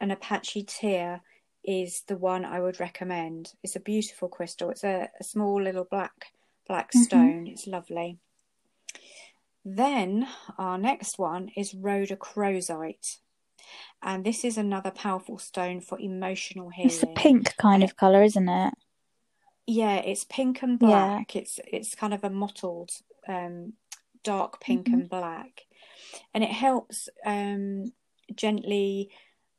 An 0.00 0.10
Apache 0.10 0.64
tear 0.64 1.22
is 1.64 2.02
the 2.06 2.16
one 2.16 2.44
I 2.44 2.60
would 2.60 2.80
recommend. 2.80 3.52
It's 3.62 3.76
a 3.76 3.80
beautiful 3.80 4.28
crystal. 4.28 4.70
It's 4.70 4.84
a, 4.84 5.08
a 5.20 5.24
small 5.24 5.60
little 5.62 5.84
black 5.84 6.32
black 6.68 6.92
Mhm. 6.92 7.04
stone. 7.04 7.46
It's 7.46 7.66
lovely. 7.66 8.18
Then 9.64 10.28
our 10.58 10.78
next 10.78 11.18
one 11.18 11.50
is 11.56 11.72
rhodochrosite. 11.72 13.18
And 14.02 14.24
this 14.24 14.44
is 14.44 14.58
another 14.58 14.90
powerful 14.90 15.38
stone 15.38 15.80
for 15.80 15.98
emotional 16.00 16.70
healing. 16.70 16.88
It's 16.90 17.00
the 17.00 17.06
pink 17.08 17.56
kind 17.56 17.82
of 17.82 17.96
color, 17.96 18.22
isn't 18.22 18.48
it? 18.48 18.74
Yeah, 19.66 19.96
it's 19.96 20.24
pink 20.24 20.62
and 20.62 20.78
Yeah. 20.78 20.88
black. 20.88 21.36
It's 21.36 21.60
it's 21.66 21.94
kind 21.94 22.12
of 22.12 22.24
a 22.24 22.30
mottled, 22.30 22.90
um, 23.28 23.74
dark 24.24 24.60
pink 24.60 24.88
Mhm. 24.88 24.92
and 24.92 25.08
black, 25.08 25.66
and 26.34 26.42
it 26.42 26.50
helps 26.50 27.08
um, 27.24 27.92
gently 28.34 29.10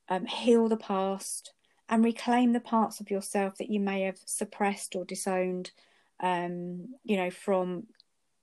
um, 0.10 0.26
heal 0.26 0.68
the 0.68 0.78
past 0.78 1.54
and 1.90 2.04
reclaim 2.04 2.52
the 2.54 2.60
parts 2.60 3.00
of 3.00 3.10
yourself 3.10 3.58
that 3.58 3.70
you 3.70 3.80
may 3.80 4.02
have 4.02 4.20
suppressed 4.26 4.96
or 4.96 5.06
disowned, 5.06 5.72
um, 6.20 6.96
you 7.04 7.16
know, 7.16 7.30
from 7.30 7.88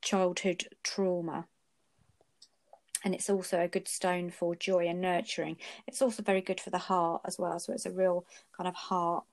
childhood 0.02 0.68
trauma. 0.82 1.46
And 3.04 3.14
it's 3.14 3.30
also 3.30 3.60
a 3.60 3.68
good 3.68 3.88
stone 3.88 4.30
for 4.30 4.54
joy 4.54 4.86
and 4.86 5.00
nurturing. 5.00 5.56
It's 5.86 6.02
also 6.02 6.22
very 6.22 6.42
good 6.42 6.60
for 6.60 6.70
the 6.70 6.78
heart 6.78 7.22
as 7.24 7.38
well. 7.38 7.58
So 7.58 7.72
it's 7.72 7.86
a 7.86 7.90
real 7.90 8.26
kind 8.56 8.68
of 8.68 8.74
heart. 8.74 9.24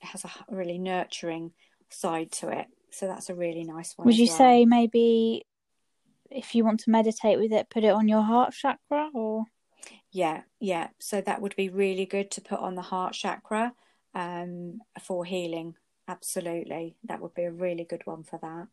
It 0.00 0.06
has 0.06 0.24
a 0.24 0.30
really 0.50 0.78
nurturing 0.78 1.52
side 1.88 2.32
to 2.32 2.48
it. 2.48 2.66
So 2.90 3.06
that's 3.06 3.30
a 3.30 3.34
really 3.34 3.64
nice 3.64 3.96
one. 3.96 4.06
Would 4.06 4.18
you 4.18 4.26
well. 4.26 4.36
say 4.36 4.64
maybe 4.64 5.46
if 6.30 6.54
you 6.54 6.64
want 6.64 6.80
to 6.80 6.90
meditate 6.90 7.38
with 7.38 7.52
it, 7.52 7.70
put 7.70 7.84
it 7.84 7.90
on 7.90 8.08
your 8.08 8.22
heart 8.22 8.52
chakra 8.52 9.10
or? 9.14 9.44
Yeah, 10.10 10.42
yeah. 10.60 10.88
So 10.98 11.20
that 11.20 11.40
would 11.40 11.56
be 11.56 11.68
really 11.68 12.06
good 12.06 12.30
to 12.32 12.40
put 12.40 12.58
on 12.58 12.74
the 12.74 12.82
heart 12.82 13.14
chakra 13.14 13.72
um, 14.14 14.80
for 15.00 15.24
healing. 15.24 15.76
Absolutely. 16.08 16.96
That 17.04 17.20
would 17.20 17.34
be 17.34 17.44
a 17.44 17.52
really 17.52 17.84
good 17.84 18.02
one 18.04 18.24
for 18.24 18.38
that. 18.42 18.66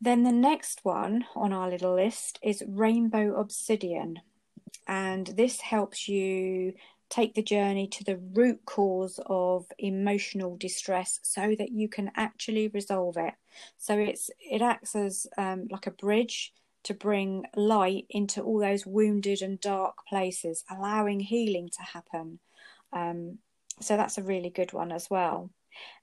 Then 0.00 0.22
the 0.22 0.32
next 0.32 0.80
one 0.84 1.24
on 1.34 1.52
our 1.52 1.70
little 1.70 1.94
list 1.94 2.38
is 2.42 2.62
Rainbow 2.66 3.34
Obsidian. 3.40 4.20
And 4.86 5.26
this 5.26 5.60
helps 5.60 6.08
you 6.08 6.74
take 7.08 7.34
the 7.34 7.42
journey 7.42 7.86
to 7.86 8.04
the 8.04 8.16
root 8.16 8.60
cause 8.66 9.20
of 9.26 9.66
emotional 9.78 10.56
distress 10.56 11.20
so 11.22 11.54
that 11.58 11.70
you 11.70 11.88
can 11.88 12.10
actually 12.16 12.68
resolve 12.68 13.16
it. 13.16 13.34
So 13.78 13.98
it's 13.98 14.30
it 14.40 14.62
acts 14.62 14.96
as 14.96 15.26
um, 15.38 15.68
like 15.70 15.86
a 15.86 15.92
bridge 15.92 16.52
to 16.84 16.94
bring 16.94 17.44
light 17.54 18.06
into 18.10 18.42
all 18.42 18.58
those 18.58 18.84
wounded 18.84 19.42
and 19.42 19.60
dark 19.60 19.96
places, 20.08 20.64
allowing 20.70 21.20
healing 21.20 21.70
to 21.70 21.82
happen. 21.82 22.40
Um, 22.92 23.38
so 23.80 23.96
that's 23.96 24.18
a 24.18 24.22
really 24.22 24.50
good 24.50 24.72
one 24.72 24.92
as 24.92 25.08
well. 25.10 25.50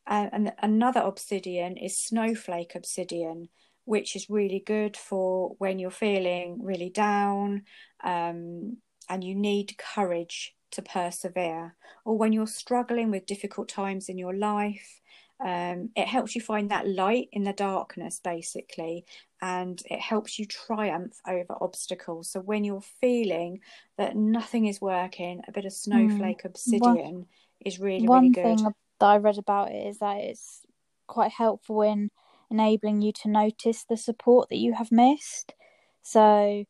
Uh, 0.07 0.27
and 0.31 0.53
another 0.61 1.01
obsidian 1.01 1.77
is 1.77 1.97
snowflake 1.97 2.75
obsidian, 2.75 3.49
which 3.85 4.15
is 4.15 4.29
really 4.29 4.59
good 4.65 4.95
for 4.95 5.55
when 5.57 5.79
you're 5.79 5.91
feeling 5.91 6.59
really 6.61 6.89
down 6.89 7.63
um, 8.03 8.77
and 9.09 9.23
you 9.23 9.35
need 9.35 9.77
courage 9.77 10.55
to 10.71 10.81
persevere, 10.81 11.75
or 12.05 12.17
when 12.17 12.31
you're 12.31 12.47
struggling 12.47 13.11
with 13.11 13.25
difficult 13.25 13.67
times 13.67 14.07
in 14.07 14.17
your 14.17 14.33
life. 14.33 15.01
Um, 15.43 15.89
it 15.95 16.07
helps 16.07 16.35
you 16.35 16.41
find 16.41 16.69
that 16.69 16.87
light 16.87 17.27
in 17.31 17.43
the 17.43 17.51
darkness, 17.51 18.21
basically, 18.23 19.05
and 19.41 19.81
it 19.89 19.99
helps 19.99 20.37
you 20.37 20.45
triumph 20.45 21.19
over 21.27 21.55
obstacles. 21.59 22.29
So 22.29 22.41
when 22.41 22.63
you're 22.63 22.83
feeling 23.01 23.61
that 23.97 24.15
nothing 24.15 24.67
is 24.67 24.79
working, 24.79 25.41
a 25.47 25.51
bit 25.51 25.65
of 25.65 25.73
snowflake 25.73 26.45
obsidian 26.45 27.25
is 27.65 27.79
really, 27.79 28.07
One 28.07 28.31
really 28.31 28.33
good. 28.33 28.59
thing 28.59 28.73
that 28.99 29.05
I 29.05 29.17
read 29.17 29.39
about 29.39 29.71
it 29.71 29.87
is 29.87 29.97
that 29.97 30.17
it's 30.17 30.61
quite 31.07 31.31
helpful 31.31 31.81
in 31.81 32.11
enabling 32.51 33.01
you 33.03 33.13
to 33.13 33.29
notice 33.29 33.85
the 33.85 33.97
support 33.97 34.49
that 34.49 34.57
you 34.57 34.73
have 34.75 34.91
missed. 34.91 35.55
So, 36.03 36.65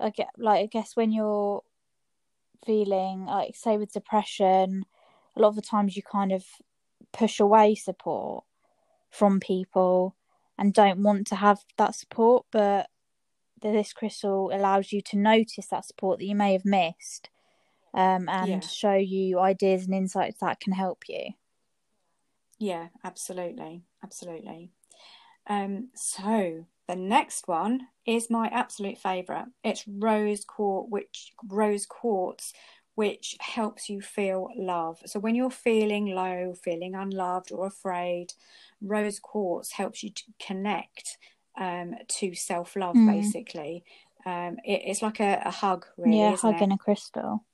I 0.00 0.10
get 0.10 0.30
like 0.38 0.62
I 0.64 0.66
guess 0.66 0.96
when 0.96 1.12
you're 1.12 1.62
feeling 2.64 3.24
like 3.24 3.56
say 3.56 3.76
with 3.76 3.92
depression, 3.92 4.84
a 5.36 5.40
lot 5.40 5.48
of 5.48 5.56
the 5.56 5.62
times 5.62 5.96
you 5.96 6.02
kind 6.02 6.32
of 6.32 6.44
push 7.12 7.40
away 7.40 7.74
support 7.74 8.44
from 9.10 9.40
people 9.40 10.16
and 10.58 10.74
don't 10.74 11.02
want 11.02 11.26
to 11.28 11.36
have 11.36 11.64
that 11.78 11.94
support, 11.94 12.46
but 12.52 12.90
this 13.62 13.92
crystal 13.92 14.50
allows 14.54 14.92
you 14.92 15.02
to 15.02 15.18
notice 15.18 15.68
that 15.68 15.86
support 15.86 16.18
that 16.20 16.26
you 16.26 16.36
may 16.36 16.52
have 16.54 16.66
missed 16.66 17.30
um, 17.94 18.28
and 18.28 18.64
Yeah. 18.64 18.70
show 18.70 18.94
you 18.94 19.40
ideas 19.40 19.86
and 19.86 19.94
insights 19.94 20.40
that 20.40 20.60
can 20.60 20.74
help 20.74 21.04
you. 21.08 21.30
Yeah, 22.58 22.90
absolutely, 23.02 23.86
absolutely. 24.04 24.72
Um, 25.46 25.88
so 25.94 26.66
the 26.88 26.96
next 26.96 27.48
one 27.48 27.88
is 28.06 28.30
my 28.30 28.48
absolute 28.48 28.98
favorite. 28.98 29.46
It's 29.64 29.86
rose 29.86 30.44
quartz, 30.44 30.90
which 30.90 31.32
rose 31.46 31.86
quartz, 31.86 32.52
which 32.94 33.36
helps 33.40 33.88
you 33.88 34.00
feel 34.00 34.48
love. 34.56 34.98
So 35.06 35.20
when 35.20 35.34
you're 35.34 35.50
feeling 35.50 36.06
low, 36.06 36.54
feeling 36.54 36.94
unloved 36.94 37.52
or 37.52 37.66
afraid, 37.66 38.34
rose 38.82 39.18
quartz 39.18 39.72
helps 39.72 40.02
you 40.02 40.10
to 40.10 40.22
connect 40.38 41.18
um, 41.56 41.94
to 42.08 42.34
self-love, 42.34 42.96
Mm. 42.96 43.06
basically. 43.06 43.84
Um, 44.26 44.58
it, 44.64 44.82
it's 44.84 45.02
like 45.02 45.20
a, 45.20 45.42
a 45.44 45.50
hug, 45.50 45.86
really, 45.96 46.18
yeah, 46.18 46.32
it? 46.34 46.40
hugging 46.40 46.72
a 46.72 46.78
crystal. 46.78 47.44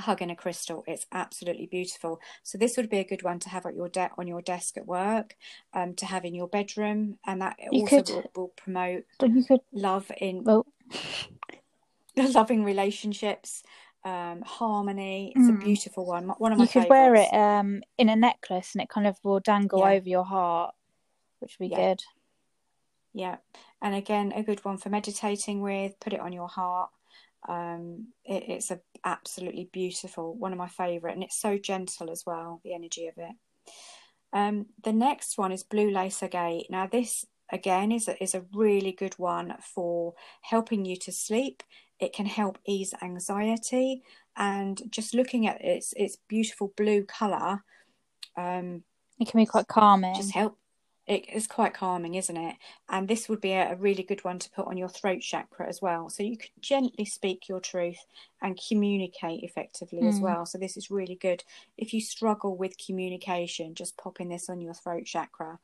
Hug 0.00 0.22
in 0.22 0.30
a 0.30 0.36
crystal. 0.36 0.84
It's 0.86 1.06
absolutely 1.12 1.66
beautiful. 1.66 2.20
So 2.42 2.58
this 2.58 2.76
would 2.76 2.88
be 2.90 2.98
a 2.98 3.04
good 3.04 3.22
one 3.22 3.38
to 3.40 3.48
have 3.48 3.66
at 3.66 3.74
your 3.74 3.88
de- 3.88 4.10
on 4.18 4.26
your 4.26 4.42
desk 4.42 4.76
at 4.76 4.86
work, 4.86 5.36
um, 5.74 5.94
to 5.96 6.06
have 6.06 6.24
in 6.24 6.34
your 6.34 6.48
bedroom, 6.48 7.18
and 7.26 7.40
that 7.42 7.56
You 7.70 7.82
also 7.82 8.02
could- 8.02 8.08
will, 8.14 8.30
will 8.34 8.48
promote 8.48 9.04
You 9.22 9.44
could 9.44 9.60
love 9.72 10.10
in 10.20 10.44
well, 10.44 10.66
loving 12.16 12.64
relationships, 12.64 13.62
um, 14.04 14.42
harmony. 14.42 15.32
It's 15.36 15.48
a 15.48 15.52
Mm. 15.52 15.60
beautiful 15.60 16.06
one. 16.06 16.28
One 16.28 16.52
of 16.52 16.58
my 16.58 16.64
you 16.64 16.70
could 16.70 16.88
wear 16.88 17.14
it 17.14 17.32
um 17.32 17.82
in 17.98 18.08
a 18.08 18.16
necklace 18.16 18.74
and 18.74 18.82
it 18.82 18.88
kind 18.88 19.06
of 19.06 19.18
will 19.22 19.40
dangle 19.40 19.80
Yeah. 19.80 19.90
over 19.96 20.08
your 20.08 20.24
heart, 20.24 20.74
which 21.40 21.58
would 21.58 21.68
be 21.68 21.70
Yeah. 21.70 21.88
good. 21.90 22.02
Yeah, 23.12 23.38
and 23.82 23.94
again, 23.94 24.32
a 24.32 24.42
good 24.42 24.64
one 24.64 24.76
for 24.78 24.88
meditating 24.88 25.60
with. 25.62 25.98
Put 26.00 26.12
it 26.12 26.20
on 26.20 26.32
your 26.32 26.48
heart. 26.48 26.90
Um, 27.48 28.08
it, 28.24 28.44
it's 28.48 28.70
a 28.70 28.80
absolutely 29.04 29.68
beautiful, 29.72 30.34
one 30.34 30.52
of 30.52 30.58
my 30.58 30.68
favourite, 30.68 31.14
and 31.14 31.24
it's 31.24 31.40
so 31.40 31.58
gentle 31.58 32.10
as 32.10 32.24
well. 32.26 32.60
The 32.64 32.74
energy 32.74 33.06
of 33.06 33.14
it. 33.16 33.34
Um, 34.32 34.66
the 34.84 34.92
next 34.92 35.38
one 35.38 35.50
is 35.50 35.64
Blue 35.64 35.90
Lace 35.90 36.22
Agate. 36.22 36.66
Now 36.70 36.86
this 36.86 37.24
again 37.50 37.90
is 37.90 38.06
a, 38.06 38.22
is 38.22 38.34
a 38.34 38.44
really 38.54 38.92
good 38.92 39.14
one 39.18 39.54
for 39.74 40.14
helping 40.42 40.84
you 40.84 40.96
to 40.96 41.12
sleep. 41.12 41.62
It 41.98 42.12
can 42.12 42.26
help 42.26 42.58
ease 42.66 42.94
anxiety, 43.02 44.02
and 44.36 44.80
just 44.90 45.14
looking 45.14 45.46
at 45.46 45.60
its 45.60 45.92
its 45.96 46.16
beautiful 46.28 46.72
blue 46.76 47.04
color, 47.04 47.64
um, 48.36 48.84
it 49.18 49.28
can 49.28 49.40
be 49.40 49.46
quite 49.46 49.66
calming. 49.66 50.14
Just 50.14 50.32
help 50.32 50.56
it 51.10 51.28
is 51.28 51.48
quite 51.48 51.74
calming, 51.74 52.14
isn't 52.14 52.36
it? 52.36 52.54
And 52.88 53.08
this 53.08 53.28
would 53.28 53.40
be 53.40 53.50
a, 53.50 53.72
a, 53.72 53.74
really 53.74 54.04
good 54.04 54.22
one 54.22 54.38
to 54.38 54.50
put 54.50 54.68
on 54.68 54.76
your 54.76 54.88
throat 54.88 55.22
chakra 55.22 55.68
as 55.68 55.82
well. 55.82 56.08
So 56.08 56.22
you 56.22 56.38
can 56.38 56.50
gently 56.60 57.04
speak 57.04 57.48
your 57.48 57.58
truth 57.58 57.98
and 58.40 58.60
communicate 58.68 59.42
effectively 59.42 60.02
mm. 60.02 60.08
as 60.08 60.20
well. 60.20 60.46
So 60.46 60.56
this 60.56 60.76
is 60.76 60.88
really 60.88 61.16
good. 61.16 61.42
If 61.76 61.92
you 61.92 62.00
struggle 62.00 62.56
with 62.56 62.78
communication, 62.78 63.74
just 63.74 63.96
popping 63.96 64.28
this 64.28 64.48
on 64.48 64.60
your 64.60 64.72
throat 64.72 65.04
chakra. 65.04 65.58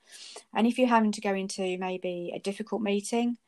And 0.53 0.67
if 0.67 0.79
you're 0.79 0.89
having 0.89 1.13
to 1.13 1.21
go 1.21 1.33
into 1.33 1.79
maybe 1.79 2.33
a 2.35 2.41
difficult 2.41 2.83
meeting, 2.83 3.39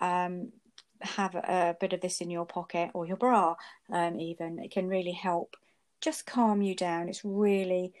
um, 0.00 0.52
have 1.00 1.34
a, 1.34 1.70
a, 1.70 1.76
bit 1.80 1.92
of 1.92 2.00
this 2.00 2.20
in 2.20 2.30
your 2.30 2.46
pocket 2.46 2.92
or 2.94 3.04
your 3.04 3.16
bra, 3.16 3.56
um, 3.90 4.20
even. 4.20 4.60
It 4.60 4.70
can 4.70 4.86
really 4.86 5.10
help 5.10 5.56
just 6.00 6.24
calm 6.24 6.62
you 6.62 6.76
down. 6.76 7.08
It's 7.08 7.24
really 7.24 7.94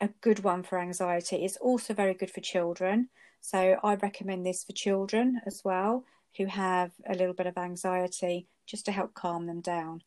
a 0.00 0.08
good 0.20 0.40
one 0.40 0.62
for 0.62 0.78
anxiety. 0.78 1.44
It's 1.44 1.56
also 1.56 1.94
very 1.94 2.14
good 2.14 2.30
for 2.30 2.40
children. 2.40 3.08
So 3.40 3.78
I 3.82 3.94
recommend 3.94 4.44
this 4.44 4.64
for 4.64 4.72
children 4.72 5.40
as 5.46 5.62
well 5.64 6.04
who 6.36 6.46
have 6.46 6.92
a 7.08 7.14
little 7.14 7.34
bit 7.34 7.46
of 7.46 7.56
anxiety 7.56 8.46
just 8.66 8.84
to 8.86 8.92
help 8.92 9.14
calm 9.14 9.46
them 9.46 9.60
down. 9.60 10.02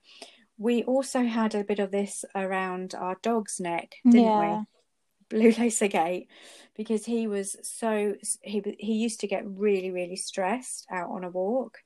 We 0.58 0.84
also 0.84 1.24
had 1.24 1.56
a 1.56 1.64
bit 1.64 1.80
of 1.80 1.92
this 1.92 2.26
around 2.36 2.94
our 2.94 3.18
dog's 3.22 3.60
neck, 3.60 3.96
didn't 4.06 4.26
yeah. 4.26 4.60
we? 4.60 4.66
Blue 5.30 5.52
Lace 5.52 5.82
Agate, 5.82 6.28
because 6.76 7.06
he 7.06 7.28
was 7.28 7.56
so 7.62 8.16
he 8.42 8.64
he 8.80 8.94
used 8.94 9.20
to 9.20 9.28
get 9.28 9.44
really 9.46 9.92
really 9.92 10.16
stressed 10.16 10.88
out 10.92 11.12
on 11.12 11.24
a 11.24 11.30
walk. 11.30 11.78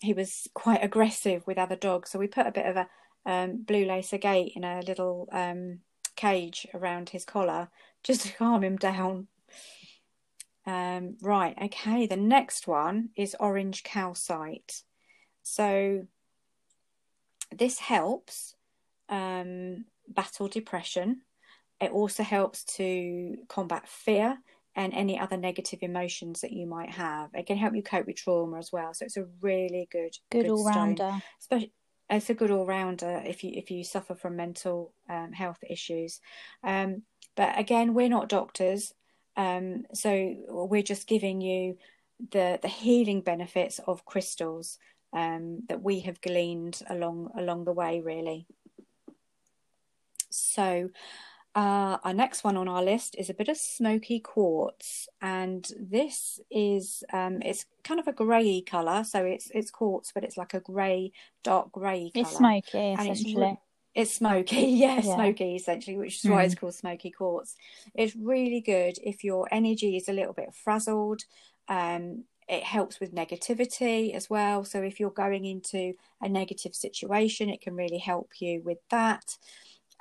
He 0.00 0.12
was 0.12 0.46
quite 0.54 0.84
aggressive 0.84 1.46
with 1.46 1.58
other 1.58 1.76
dogs, 1.76 2.10
so 2.10 2.18
we 2.18 2.28
put 2.28 2.46
a 2.46 2.52
bit 2.52 2.66
of 2.66 2.76
a 2.76 2.88
um, 3.26 3.64
Blue 3.64 3.84
Lace 3.84 4.14
Agate 4.14 4.52
in 4.54 4.62
a 4.62 4.80
little 4.80 5.28
um, 5.32 5.80
cage 6.16 6.66
around 6.74 7.10
his 7.10 7.24
collar 7.24 7.68
just 8.02 8.22
to 8.22 8.32
calm 8.32 8.64
him 8.64 8.76
down. 8.76 9.28
Um, 10.66 11.16
right, 11.22 11.56
okay, 11.62 12.06
the 12.06 12.16
next 12.16 12.66
one 12.66 13.10
is 13.16 13.36
orange 13.38 13.84
calcite. 13.84 14.82
So 15.42 16.06
this 17.56 17.78
helps 17.78 18.54
um, 19.08 19.84
battle 20.08 20.48
depression. 20.48 21.22
It 21.80 21.92
also 21.92 22.22
helps 22.22 22.64
to 22.76 23.36
combat 23.48 23.88
fear 23.88 24.38
and 24.74 24.92
any 24.92 25.18
other 25.18 25.36
negative 25.36 25.78
emotions 25.82 26.40
that 26.40 26.52
you 26.52 26.66
might 26.66 26.90
have. 26.90 27.30
It 27.32 27.46
can 27.46 27.56
help 27.56 27.74
you 27.74 27.82
cope 27.82 28.06
with 28.06 28.16
trauma 28.16 28.58
as 28.58 28.70
well. 28.72 28.92
So 28.92 29.04
it's 29.04 29.16
a 29.16 29.26
really 29.40 29.88
good 29.90 30.14
good, 30.30 30.44
good 30.44 30.50
all 30.50 30.64
rounder. 30.64 31.22
Especially 31.40 31.72
it's 32.08 32.30
a 32.30 32.34
good 32.34 32.50
all 32.50 32.66
rounder 32.66 33.22
if 33.24 33.42
you 33.42 33.52
if 33.54 33.70
you 33.70 33.84
suffer 33.84 34.14
from 34.14 34.36
mental 34.36 34.92
um, 35.08 35.32
health 35.32 35.58
issues. 35.68 36.20
Um, 36.62 37.02
but 37.36 37.58
again, 37.58 37.94
we're 37.94 38.08
not 38.08 38.28
doctors, 38.28 38.94
um, 39.36 39.84
so 39.92 40.34
we're 40.48 40.82
just 40.82 41.06
giving 41.06 41.40
you 41.40 41.78
the 42.30 42.58
the 42.62 42.68
healing 42.68 43.20
benefits 43.20 43.80
of 43.86 44.04
crystals 44.04 44.78
um, 45.12 45.62
that 45.68 45.82
we 45.82 46.00
have 46.00 46.20
gleaned 46.20 46.80
along 46.88 47.30
along 47.36 47.64
the 47.64 47.72
way, 47.72 48.00
really. 48.00 48.46
So, 50.30 50.90
uh, 51.56 51.96
our 52.04 52.12
next 52.12 52.44
one 52.44 52.58
on 52.58 52.68
our 52.68 52.82
list 52.82 53.16
is 53.18 53.30
a 53.30 53.34
bit 53.34 53.48
of 53.48 53.56
smoky 53.56 54.20
quartz, 54.20 55.08
and 55.22 55.66
this 55.80 56.38
is 56.50 57.02
um, 57.14 57.40
it's 57.40 57.64
kind 57.82 57.98
of 57.98 58.06
a 58.06 58.12
grey 58.12 58.60
color, 58.60 59.02
so 59.04 59.24
it's 59.24 59.50
it's 59.54 59.70
quartz, 59.70 60.12
but 60.12 60.22
it's 60.22 60.36
like 60.36 60.52
a 60.52 60.60
grey, 60.60 61.12
dark 61.42 61.72
grey 61.72 62.10
color. 62.12 62.26
It's 62.26 62.36
smoky, 62.36 62.92
essentially. 62.92 63.58
It's, 63.94 64.10
it's, 64.10 64.14
smoky, 64.14 64.56
yeah, 64.56 64.96
yeah, 64.96 65.14
smoky 65.14 65.56
essentially, 65.56 65.96
which 65.96 66.16
is 66.16 66.30
mm. 66.30 66.32
why 66.32 66.42
it's 66.42 66.52
hmm. 66.52 66.60
called 66.60 66.74
smoky 66.74 67.10
quartz. 67.10 67.56
It's 67.94 68.14
really 68.14 68.60
good 68.60 68.98
if 69.02 69.24
your 69.24 69.48
energy 69.50 69.96
is 69.96 70.10
a 70.10 70.12
little 70.12 70.34
bit 70.34 70.54
frazzled. 70.54 71.22
Um, 71.68 72.24
it 72.46 72.64
helps 72.64 73.00
with 73.00 73.14
negativity 73.14 74.14
as 74.14 74.28
well. 74.28 74.62
So 74.66 74.82
if 74.82 75.00
you're 75.00 75.08
going 75.08 75.46
into 75.46 75.94
a 76.20 76.28
negative 76.28 76.74
situation, 76.74 77.48
it 77.48 77.62
can 77.62 77.74
really 77.74 77.98
help 77.98 78.32
you 78.40 78.60
with 78.62 78.78
that. 78.90 79.38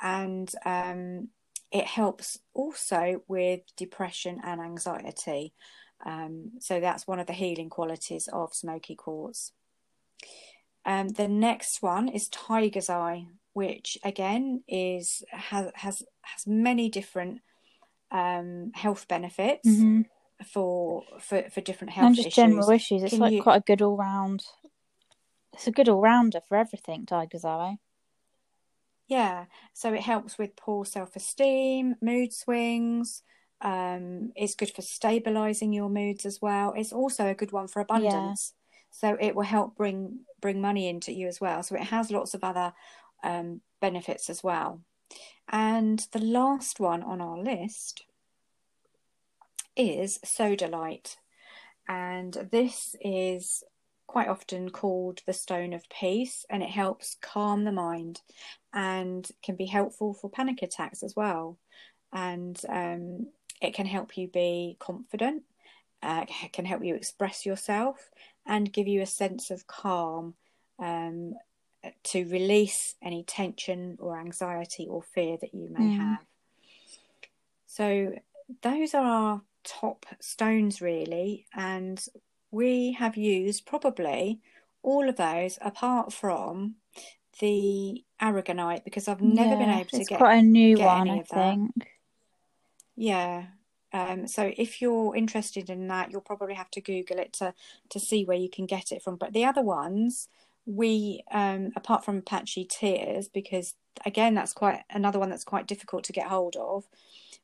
And 0.01 0.51
um, 0.65 1.29
it 1.75 1.85
helps 1.85 2.39
also 2.53 3.21
with 3.27 3.59
depression 3.75 4.39
and 4.45 4.61
anxiety. 4.61 5.53
Um, 6.05 6.51
so 6.59 6.79
that's 6.79 7.05
one 7.05 7.19
of 7.19 7.27
the 7.27 7.33
healing 7.33 7.69
qualities 7.69 8.29
of 8.31 8.53
smoky 8.53 8.95
quartz. 8.95 9.51
Um, 10.85 11.09
the 11.09 11.27
next 11.27 11.81
one 11.81 12.07
is 12.07 12.29
tiger's 12.29 12.89
eye, 12.89 13.25
which 13.51 13.97
again 14.05 14.63
is 14.69 15.21
has 15.31 15.69
has 15.75 16.03
has 16.21 16.47
many 16.47 16.88
different 16.88 17.41
um, 18.09 18.71
health 18.73 19.09
benefits 19.09 19.67
mm-hmm. 19.67 20.03
for 20.45 21.03
for 21.19 21.43
for 21.49 21.59
different 21.59 21.91
health 21.91 22.07
and 22.07 22.15
just 22.15 22.27
issues. 22.27 22.35
general 22.35 22.69
issues. 22.69 23.03
It's 23.03 23.11
Can 23.11 23.19
like 23.19 23.33
you... 23.33 23.43
quite 23.43 23.57
a 23.57 23.67
good 23.67 23.81
all 23.81 23.97
round. 23.97 24.45
It's 25.53 25.67
a 25.67 25.71
good 25.71 25.89
all 25.89 25.99
rounder 25.99 26.39
for 26.47 26.55
everything. 26.55 27.05
Tiger's 27.05 27.43
eye. 27.43 27.79
Yeah, 29.07 29.45
so 29.73 29.93
it 29.93 30.01
helps 30.01 30.37
with 30.37 30.55
poor 30.55 30.85
self 30.85 31.15
esteem, 31.15 31.95
mood 32.01 32.33
swings. 32.33 33.21
Um, 33.61 34.31
it's 34.35 34.55
good 34.55 34.71
for 34.71 34.81
stabilizing 34.81 35.73
your 35.73 35.89
moods 35.89 36.25
as 36.25 36.41
well. 36.41 36.73
It's 36.75 36.93
also 36.93 37.27
a 37.27 37.35
good 37.35 37.51
one 37.51 37.67
for 37.67 37.81
abundance. 37.81 38.53
Yeah. 38.53 38.61
So 38.91 39.17
it 39.19 39.35
will 39.35 39.43
help 39.43 39.75
bring 39.75 40.19
bring 40.41 40.61
money 40.61 40.87
into 40.87 41.11
you 41.11 41.27
as 41.27 41.39
well. 41.41 41.63
So 41.63 41.75
it 41.75 41.83
has 41.83 42.11
lots 42.11 42.33
of 42.33 42.43
other 42.43 42.73
um, 43.23 43.61
benefits 43.81 44.29
as 44.29 44.43
well. 44.43 44.81
And 45.49 45.99
the 46.11 46.19
last 46.19 46.79
one 46.79 47.03
on 47.03 47.21
our 47.21 47.37
list 47.37 48.03
is 49.75 50.19
sodalite. 50.25 51.17
And 51.87 52.33
this 52.51 52.95
is 53.01 53.63
quite 54.07 54.27
often 54.27 54.69
called 54.69 55.21
the 55.25 55.33
stone 55.33 55.73
of 55.73 55.89
peace 55.89 56.45
and 56.49 56.63
it 56.63 56.69
helps 56.69 57.17
calm 57.21 57.63
the 57.63 57.71
mind 57.71 58.21
and 58.73 59.27
can 59.43 59.55
be 59.55 59.65
helpful 59.65 60.13
for 60.13 60.29
panic 60.29 60.61
attacks 60.61 61.03
as 61.03 61.15
well. 61.15 61.57
And 62.13 62.59
um, 62.69 63.27
it 63.61 63.73
can 63.73 63.85
help 63.85 64.17
you 64.17 64.27
be 64.27 64.77
confident, 64.79 65.43
uh, 66.03 66.25
can 66.53 66.65
help 66.65 66.83
you 66.83 66.95
express 66.95 67.45
yourself, 67.45 68.09
and 68.45 68.71
give 68.71 68.87
you 68.87 69.01
a 69.01 69.07
sense 69.07 69.49
of 69.49 69.67
calm 69.67 70.35
um, 70.79 71.33
to 72.03 72.25
release 72.25 72.95
any 73.01 73.23
tension 73.23 73.97
or 73.99 74.19
anxiety 74.19 74.87
or 74.89 75.01
fear 75.01 75.37
that 75.41 75.53
you 75.53 75.69
may 75.69 75.85
mm. 75.85 75.97
have. 75.97 76.25
So, 77.65 78.13
those 78.61 78.93
are 78.93 79.05
our 79.05 79.41
top 79.63 80.05
stones, 80.21 80.81
really. 80.81 81.45
And 81.53 81.99
we 82.55 82.93
have 82.93 83.17
used 83.17 83.65
probably 83.65 84.39
all 84.81 85.09
of 85.09 85.17
those 85.17 85.59
apart 85.61 86.13
from 86.13 86.75
the 87.39 88.01
aragonite 88.21 88.85
because 88.85 89.09
I've 89.09 89.21
never 89.21 89.51
yeah, 89.51 89.59
been 89.59 89.69
able 89.69 89.89
to 89.89 89.97
it's 89.97 90.09
get 90.09 90.19
quite 90.19 90.37
a 90.37 90.41
new 90.41 90.79
one. 90.79 91.09
I 91.09 91.21
think. 91.23 91.89
Yeah. 92.95 93.47
Um, 93.91 94.27
so 94.27 94.53
if 94.57 94.81
you're 94.81 95.15
interested 95.15 95.69
in 95.69 95.87
that, 95.89 96.11
you'll 96.11 96.21
probably 96.21 96.53
have 96.53 96.71
to 96.71 96.81
Google 96.81 97.19
it 97.19 97.33
to 97.33 97.53
to 97.89 97.99
see 97.99 98.23
where 98.23 98.37
you 98.37 98.49
can 98.49 98.65
get 98.65 98.93
it 98.93 99.01
from. 99.03 99.17
But 99.17 99.33
the 99.33 99.43
other 99.43 99.61
ones, 99.61 100.29
we 100.65 101.23
um, 101.32 101.71
apart 101.75 102.04
from 102.04 102.17
Apache 102.17 102.65
Tears, 102.65 103.28
because 103.28 103.75
again 104.06 104.34
that's 104.34 104.54
quite 104.54 104.82
another 104.89 105.19
one 105.19 105.30
that's 105.30 105.43
quite 105.43 105.67
difficult 105.67 106.04
to 106.06 106.13
get 106.13 106.28
hold 106.28 106.56
of. 106.56 106.86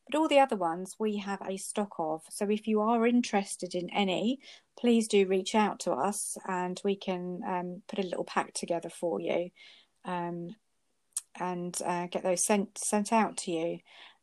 But 0.10 0.18
all 0.18 0.28
the 0.28 0.40
other 0.40 0.56
ones 0.56 0.96
we 1.00 1.18
have 1.18 1.42
a 1.48 1.58
stock 1.58 1.96
of. 2.00 2.24
So 2.30 2.50
if 2.50 2.68
you 2.68 2.82
are 2.82 3.06
interested 3.06 3.76
in 3.76 3.90
any, 3.92 4.40
please 4.78 5.08
do 5.08 5.28
reach 5.28 5.56
out 5.56 5.80
to 5.82 5.92
us 5.92 6.38
and 6.48 6.82
we 6.84 6.96
can 6.96 7.42
um, 7.48 7.82
put 7.88 8.00
a 8.00 8.08
little 8.08 8.26
pack 8.26 8.54
together 8.54 8.90
for 8.90 9.22
you 9.22 9.52
um, 10.04 10.56
and 11.40 11.78
uh, 11.86 12.08
get 12.08 12.24
those 12.24 12.44
sent 12.44 12.78
sent 12.78 13.14
out 13.14 13.38
to 13.38 13.52
you 13.52 13.80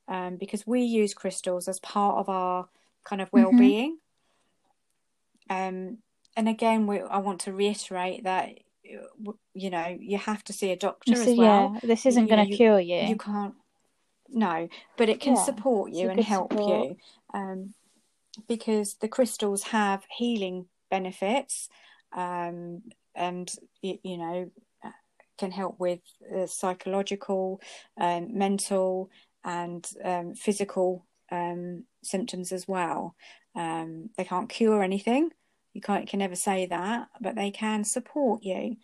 um, 0.08 0.36
because 0.36 0.66
we 0.66 0.82
use 0.82 1.14
crystals 1.14 1.68
as 1.68 1.78
part 1.80 2.18
of 2.18 2.28
our 2.28 2.68
kind 3.04 3.22
of 3.22 3.28
well 3.32 3.52
being. 3.56 3.98
Mm-hmm. 5.50 5.94
and 6.36 6.48
again, 6.48 6.86
we, 6.86 7.00
I 7.00 7.18
want 7.18 7.40
to 7.42 7.52
reiterate 7.52 8.24
that 8.24 8.58
you 9.54 9.70
know 9.70 9.96
you 9.98 10.18
have 10.18 10.42
to 10.44 10.52
see 10.52 10.70
a 10.70 10.76
doctor 10.76 11.12
as 11.12 11.36
well. 11.36 11.72
Yeah, 11.74 11.80
this 11.82 12.06
isn't 12.06 12.26
going 12.26 12.48
to 12.48 12.56
cure 12.56 12.80
you. 12.80 13.08
You 13.08 13.16
can't. 13.16 13.54
No, 14.28 14.68
but 14.96 15.08
it 15.08 15.20
can 15.20 15.36
yeah, 15.36 15.42
support 15.42 15.92
you 15.92 16.10
and 16.10 16.20
help 16.20 16.52
support. 16.52 16.88
you 16.88 16.96
um, 17.32 17.74
because 18.46 18.96
the 19.00 19.08
crystals 19.08 19.62
have 19.64 20.04
healing 20.10 20.66
benefits, 20.90 21.68
um, 22.14 22.82
and 23.14 23.50
you, 23.80 23.98
you 24.02 24.18
know 24.18 24.50
can 25.38 25.50
help 25.52 25.78
with 25.78 26.00
uh, 26.36 26.46
psychological, 26.46 27.60
um, 27.98 28.36
mental, 28.36 29.08
and 29.44 29.88
um, 30.04 30.34
physical 30.34 31.06
um, 31.30 31.84
symptoms 32.02 32.52
as 32.52 32.66
well. 32.68 33.14
Um, 33.54 34.10
they 34.16 34.24
can't 34.24 34.48
cure 34.48 34.82
anything. 34.82 35.30
You 35.74 35.80
can't 35.80 36.08
can 36.08 36.18
never 36.18 36.34
say 36.34 36.66
that, 36.66 37.08
but 37.20 37.34
they 37.34 37.50
can 37.50 37.84
support 37.84 38.42
you, 38.42 38.76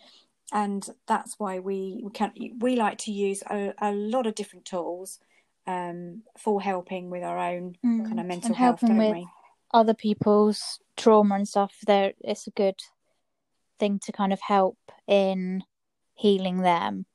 and 0.53 0.87
that's 1.07 1.39
why 1.39 1.59
we 1.59 2.01
we 2.05 2.11
can 2.11 2.33
we 2.59 2.77
like 2.77 2.99
to 2.99 3.13
use 3.13 3.43
a, 3.51 3.75
a 3.79 3.93
lot 3.93 4.27
of 4.27 4.35
different 4.35 4.65
tools 4.65 5.19
um, 5.67 6.23
for 6.39 6.61
helping 6.61 7.11
with 7.11 7.23
our 7.23 7.39
own 7.39 7.77
mm. 7.85 8.05
kind 8.07 8.21
of 8.21 8.27
mental 8.27 8.49
and 8.49 8.57
health, 8.57 8.81
don't 8.81 8.97
with 8.97 9.15
we? 9.15 9.29
Other 9.73 9.95
people's 9.95 10.79
trauma 10.97 11.35
and 11.37 11.49
stuff. 11.49 11.75
There, 11.87 12.13
it's 12.21 12.47
a 12.47 12.53
good 12.53 12.81
thing 13.79 13.99
to 14.05 14.13
kind 14.13 14.33
of 14.33 14.41
help 14.41 14.79
in 15.09 15.65
healing 16.15 16.59
them. 16.59 17.07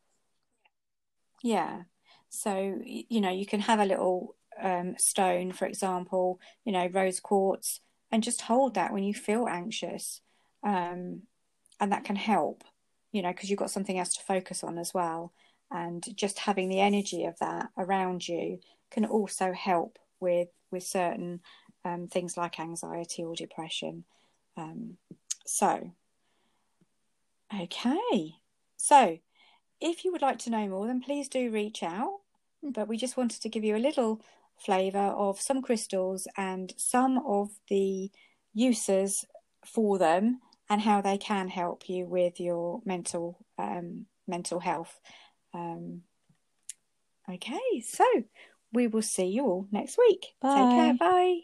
Yeah. 1.42 1.84
So 2.30 2.80
you 2.86 3.22
know, 3.22 3.32
you 3.32 3.46
can 3.46 3.62
have 3.62 3.80
a 3.80 3.86
little 3.86 4.36
um, 4.62 4.96
stone, 4.98 5.52
for 5.52 5.66
example, 5.66 6.40
you 6.66 6.72
know, 6.72 6.88
rose 6.88 7.20
quartz, 7.20 7.82
and 8.12 8.24
just 8.24 8.42
hold 8.42 8.76
that 8.76 8.94
when 8.94 9.04
you 9.04 9.14
feel 9.14 9.48
anxious, 9.48 10.22
um, 10.64 11.24
and 11.80 11.92
that 11.92 12.04
can 12.04 12.16
help. 12.16 12.64
You 13.12 13.24
know, 13.24 13.32
because 13.32 13.50
you've 13.50 13.60
got 13.60 13.72
something 13.72 13.98
else 13.98 14.14
to 14.16 14.24
focus 14.24 14.64
on 14.64 14.78
as 14.78 14.94
well 14.94 15.34
and 15.72 16.06
just 16.16 16.40
having 16.40 16.70
the 16.70 16.80
energy 16.80 17.26
of 17.26 17.38
that 17.40 17.70
around 17.78 18.28
you 18.28 18.60
can 18.92 19.06
also 19.06 19.54
help 19.54 20.00
with 20.20 20.50
with 20.72 20.84
certain 20.84 21.42
um, 21.86 22.08
things 22.08 22.38
like 22.38 22.60
anxiety 22.60 23.24
or 23.24 23.36
depression. 23.36 24.04
Um, 24.58 24.98
so, 25.46 25.92
okay, 27.54 28.36
so 28.78 29.20
if 29.80 30.04
you 30.04 30.12
would 30.12 30.22
like 30.22 30.38
to 30.40 30.50
know 30.50 30.68
more, 30.68 30.86
then 30.86 31.02
please 31.02 31.28
do 31.28 31.50
reach 31.50 31.82
out. 31.82 32.20
But 32.62 32.88
we 32.88 32.98
just 32.98 33.18
wanted 33.18 33.42
to 33.42 33.50
give 33.50 33.64
you 33.64 33.76
a 33.76 33.80
little 33.80 34.22
flavour 34.60 35.00
of 35.00 35.40
some 35.40 35.62
crystals 35.62 36.28
and 36.38 36.74
some 36.78 37.20
of 37.26 37.50
the 37.70 38.12
uses 38.54 39.26
for 39.66 39.98
them 39.98 40.40
and 40.70 40.82
how 40.82 41.02
they 41.02 41.18
can 41.18 41.48
help 41.48 41.90
you 41.90 42.06
with 42.06 42.40
your 42.40 42.82
mental 42.86 43.38
um, 43.58 44.06
mental 44.28 44.60
health. 44.60 45.00
Um, 45.54 46.02
okay, 47.30 47.82
so 47.84 48.06
we 48.72 48.88
will 48.88 49.02
see 49.02 49.26
you 49.26 49.46
all 49.46 49.68
next 49.72 49.98
week. 49.98 50.28
Bye. 50.42 50.56
Take 50.56 50.70
care. 50.70 50.94
Bye. 51.00 51.40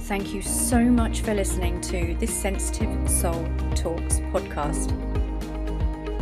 Thank 0.00 0.34
you 0.34 0.42
so 0.42 0.80
much 0.80 1.20
for 1.20 1.32
listening 1.32 1.80
to 1.82 2.16
this 2.18 2.34
Sensitive 2.34 3.08
Soul 3.08 3.46
Talks 3.76 4.18
podcast. 4.32 5.31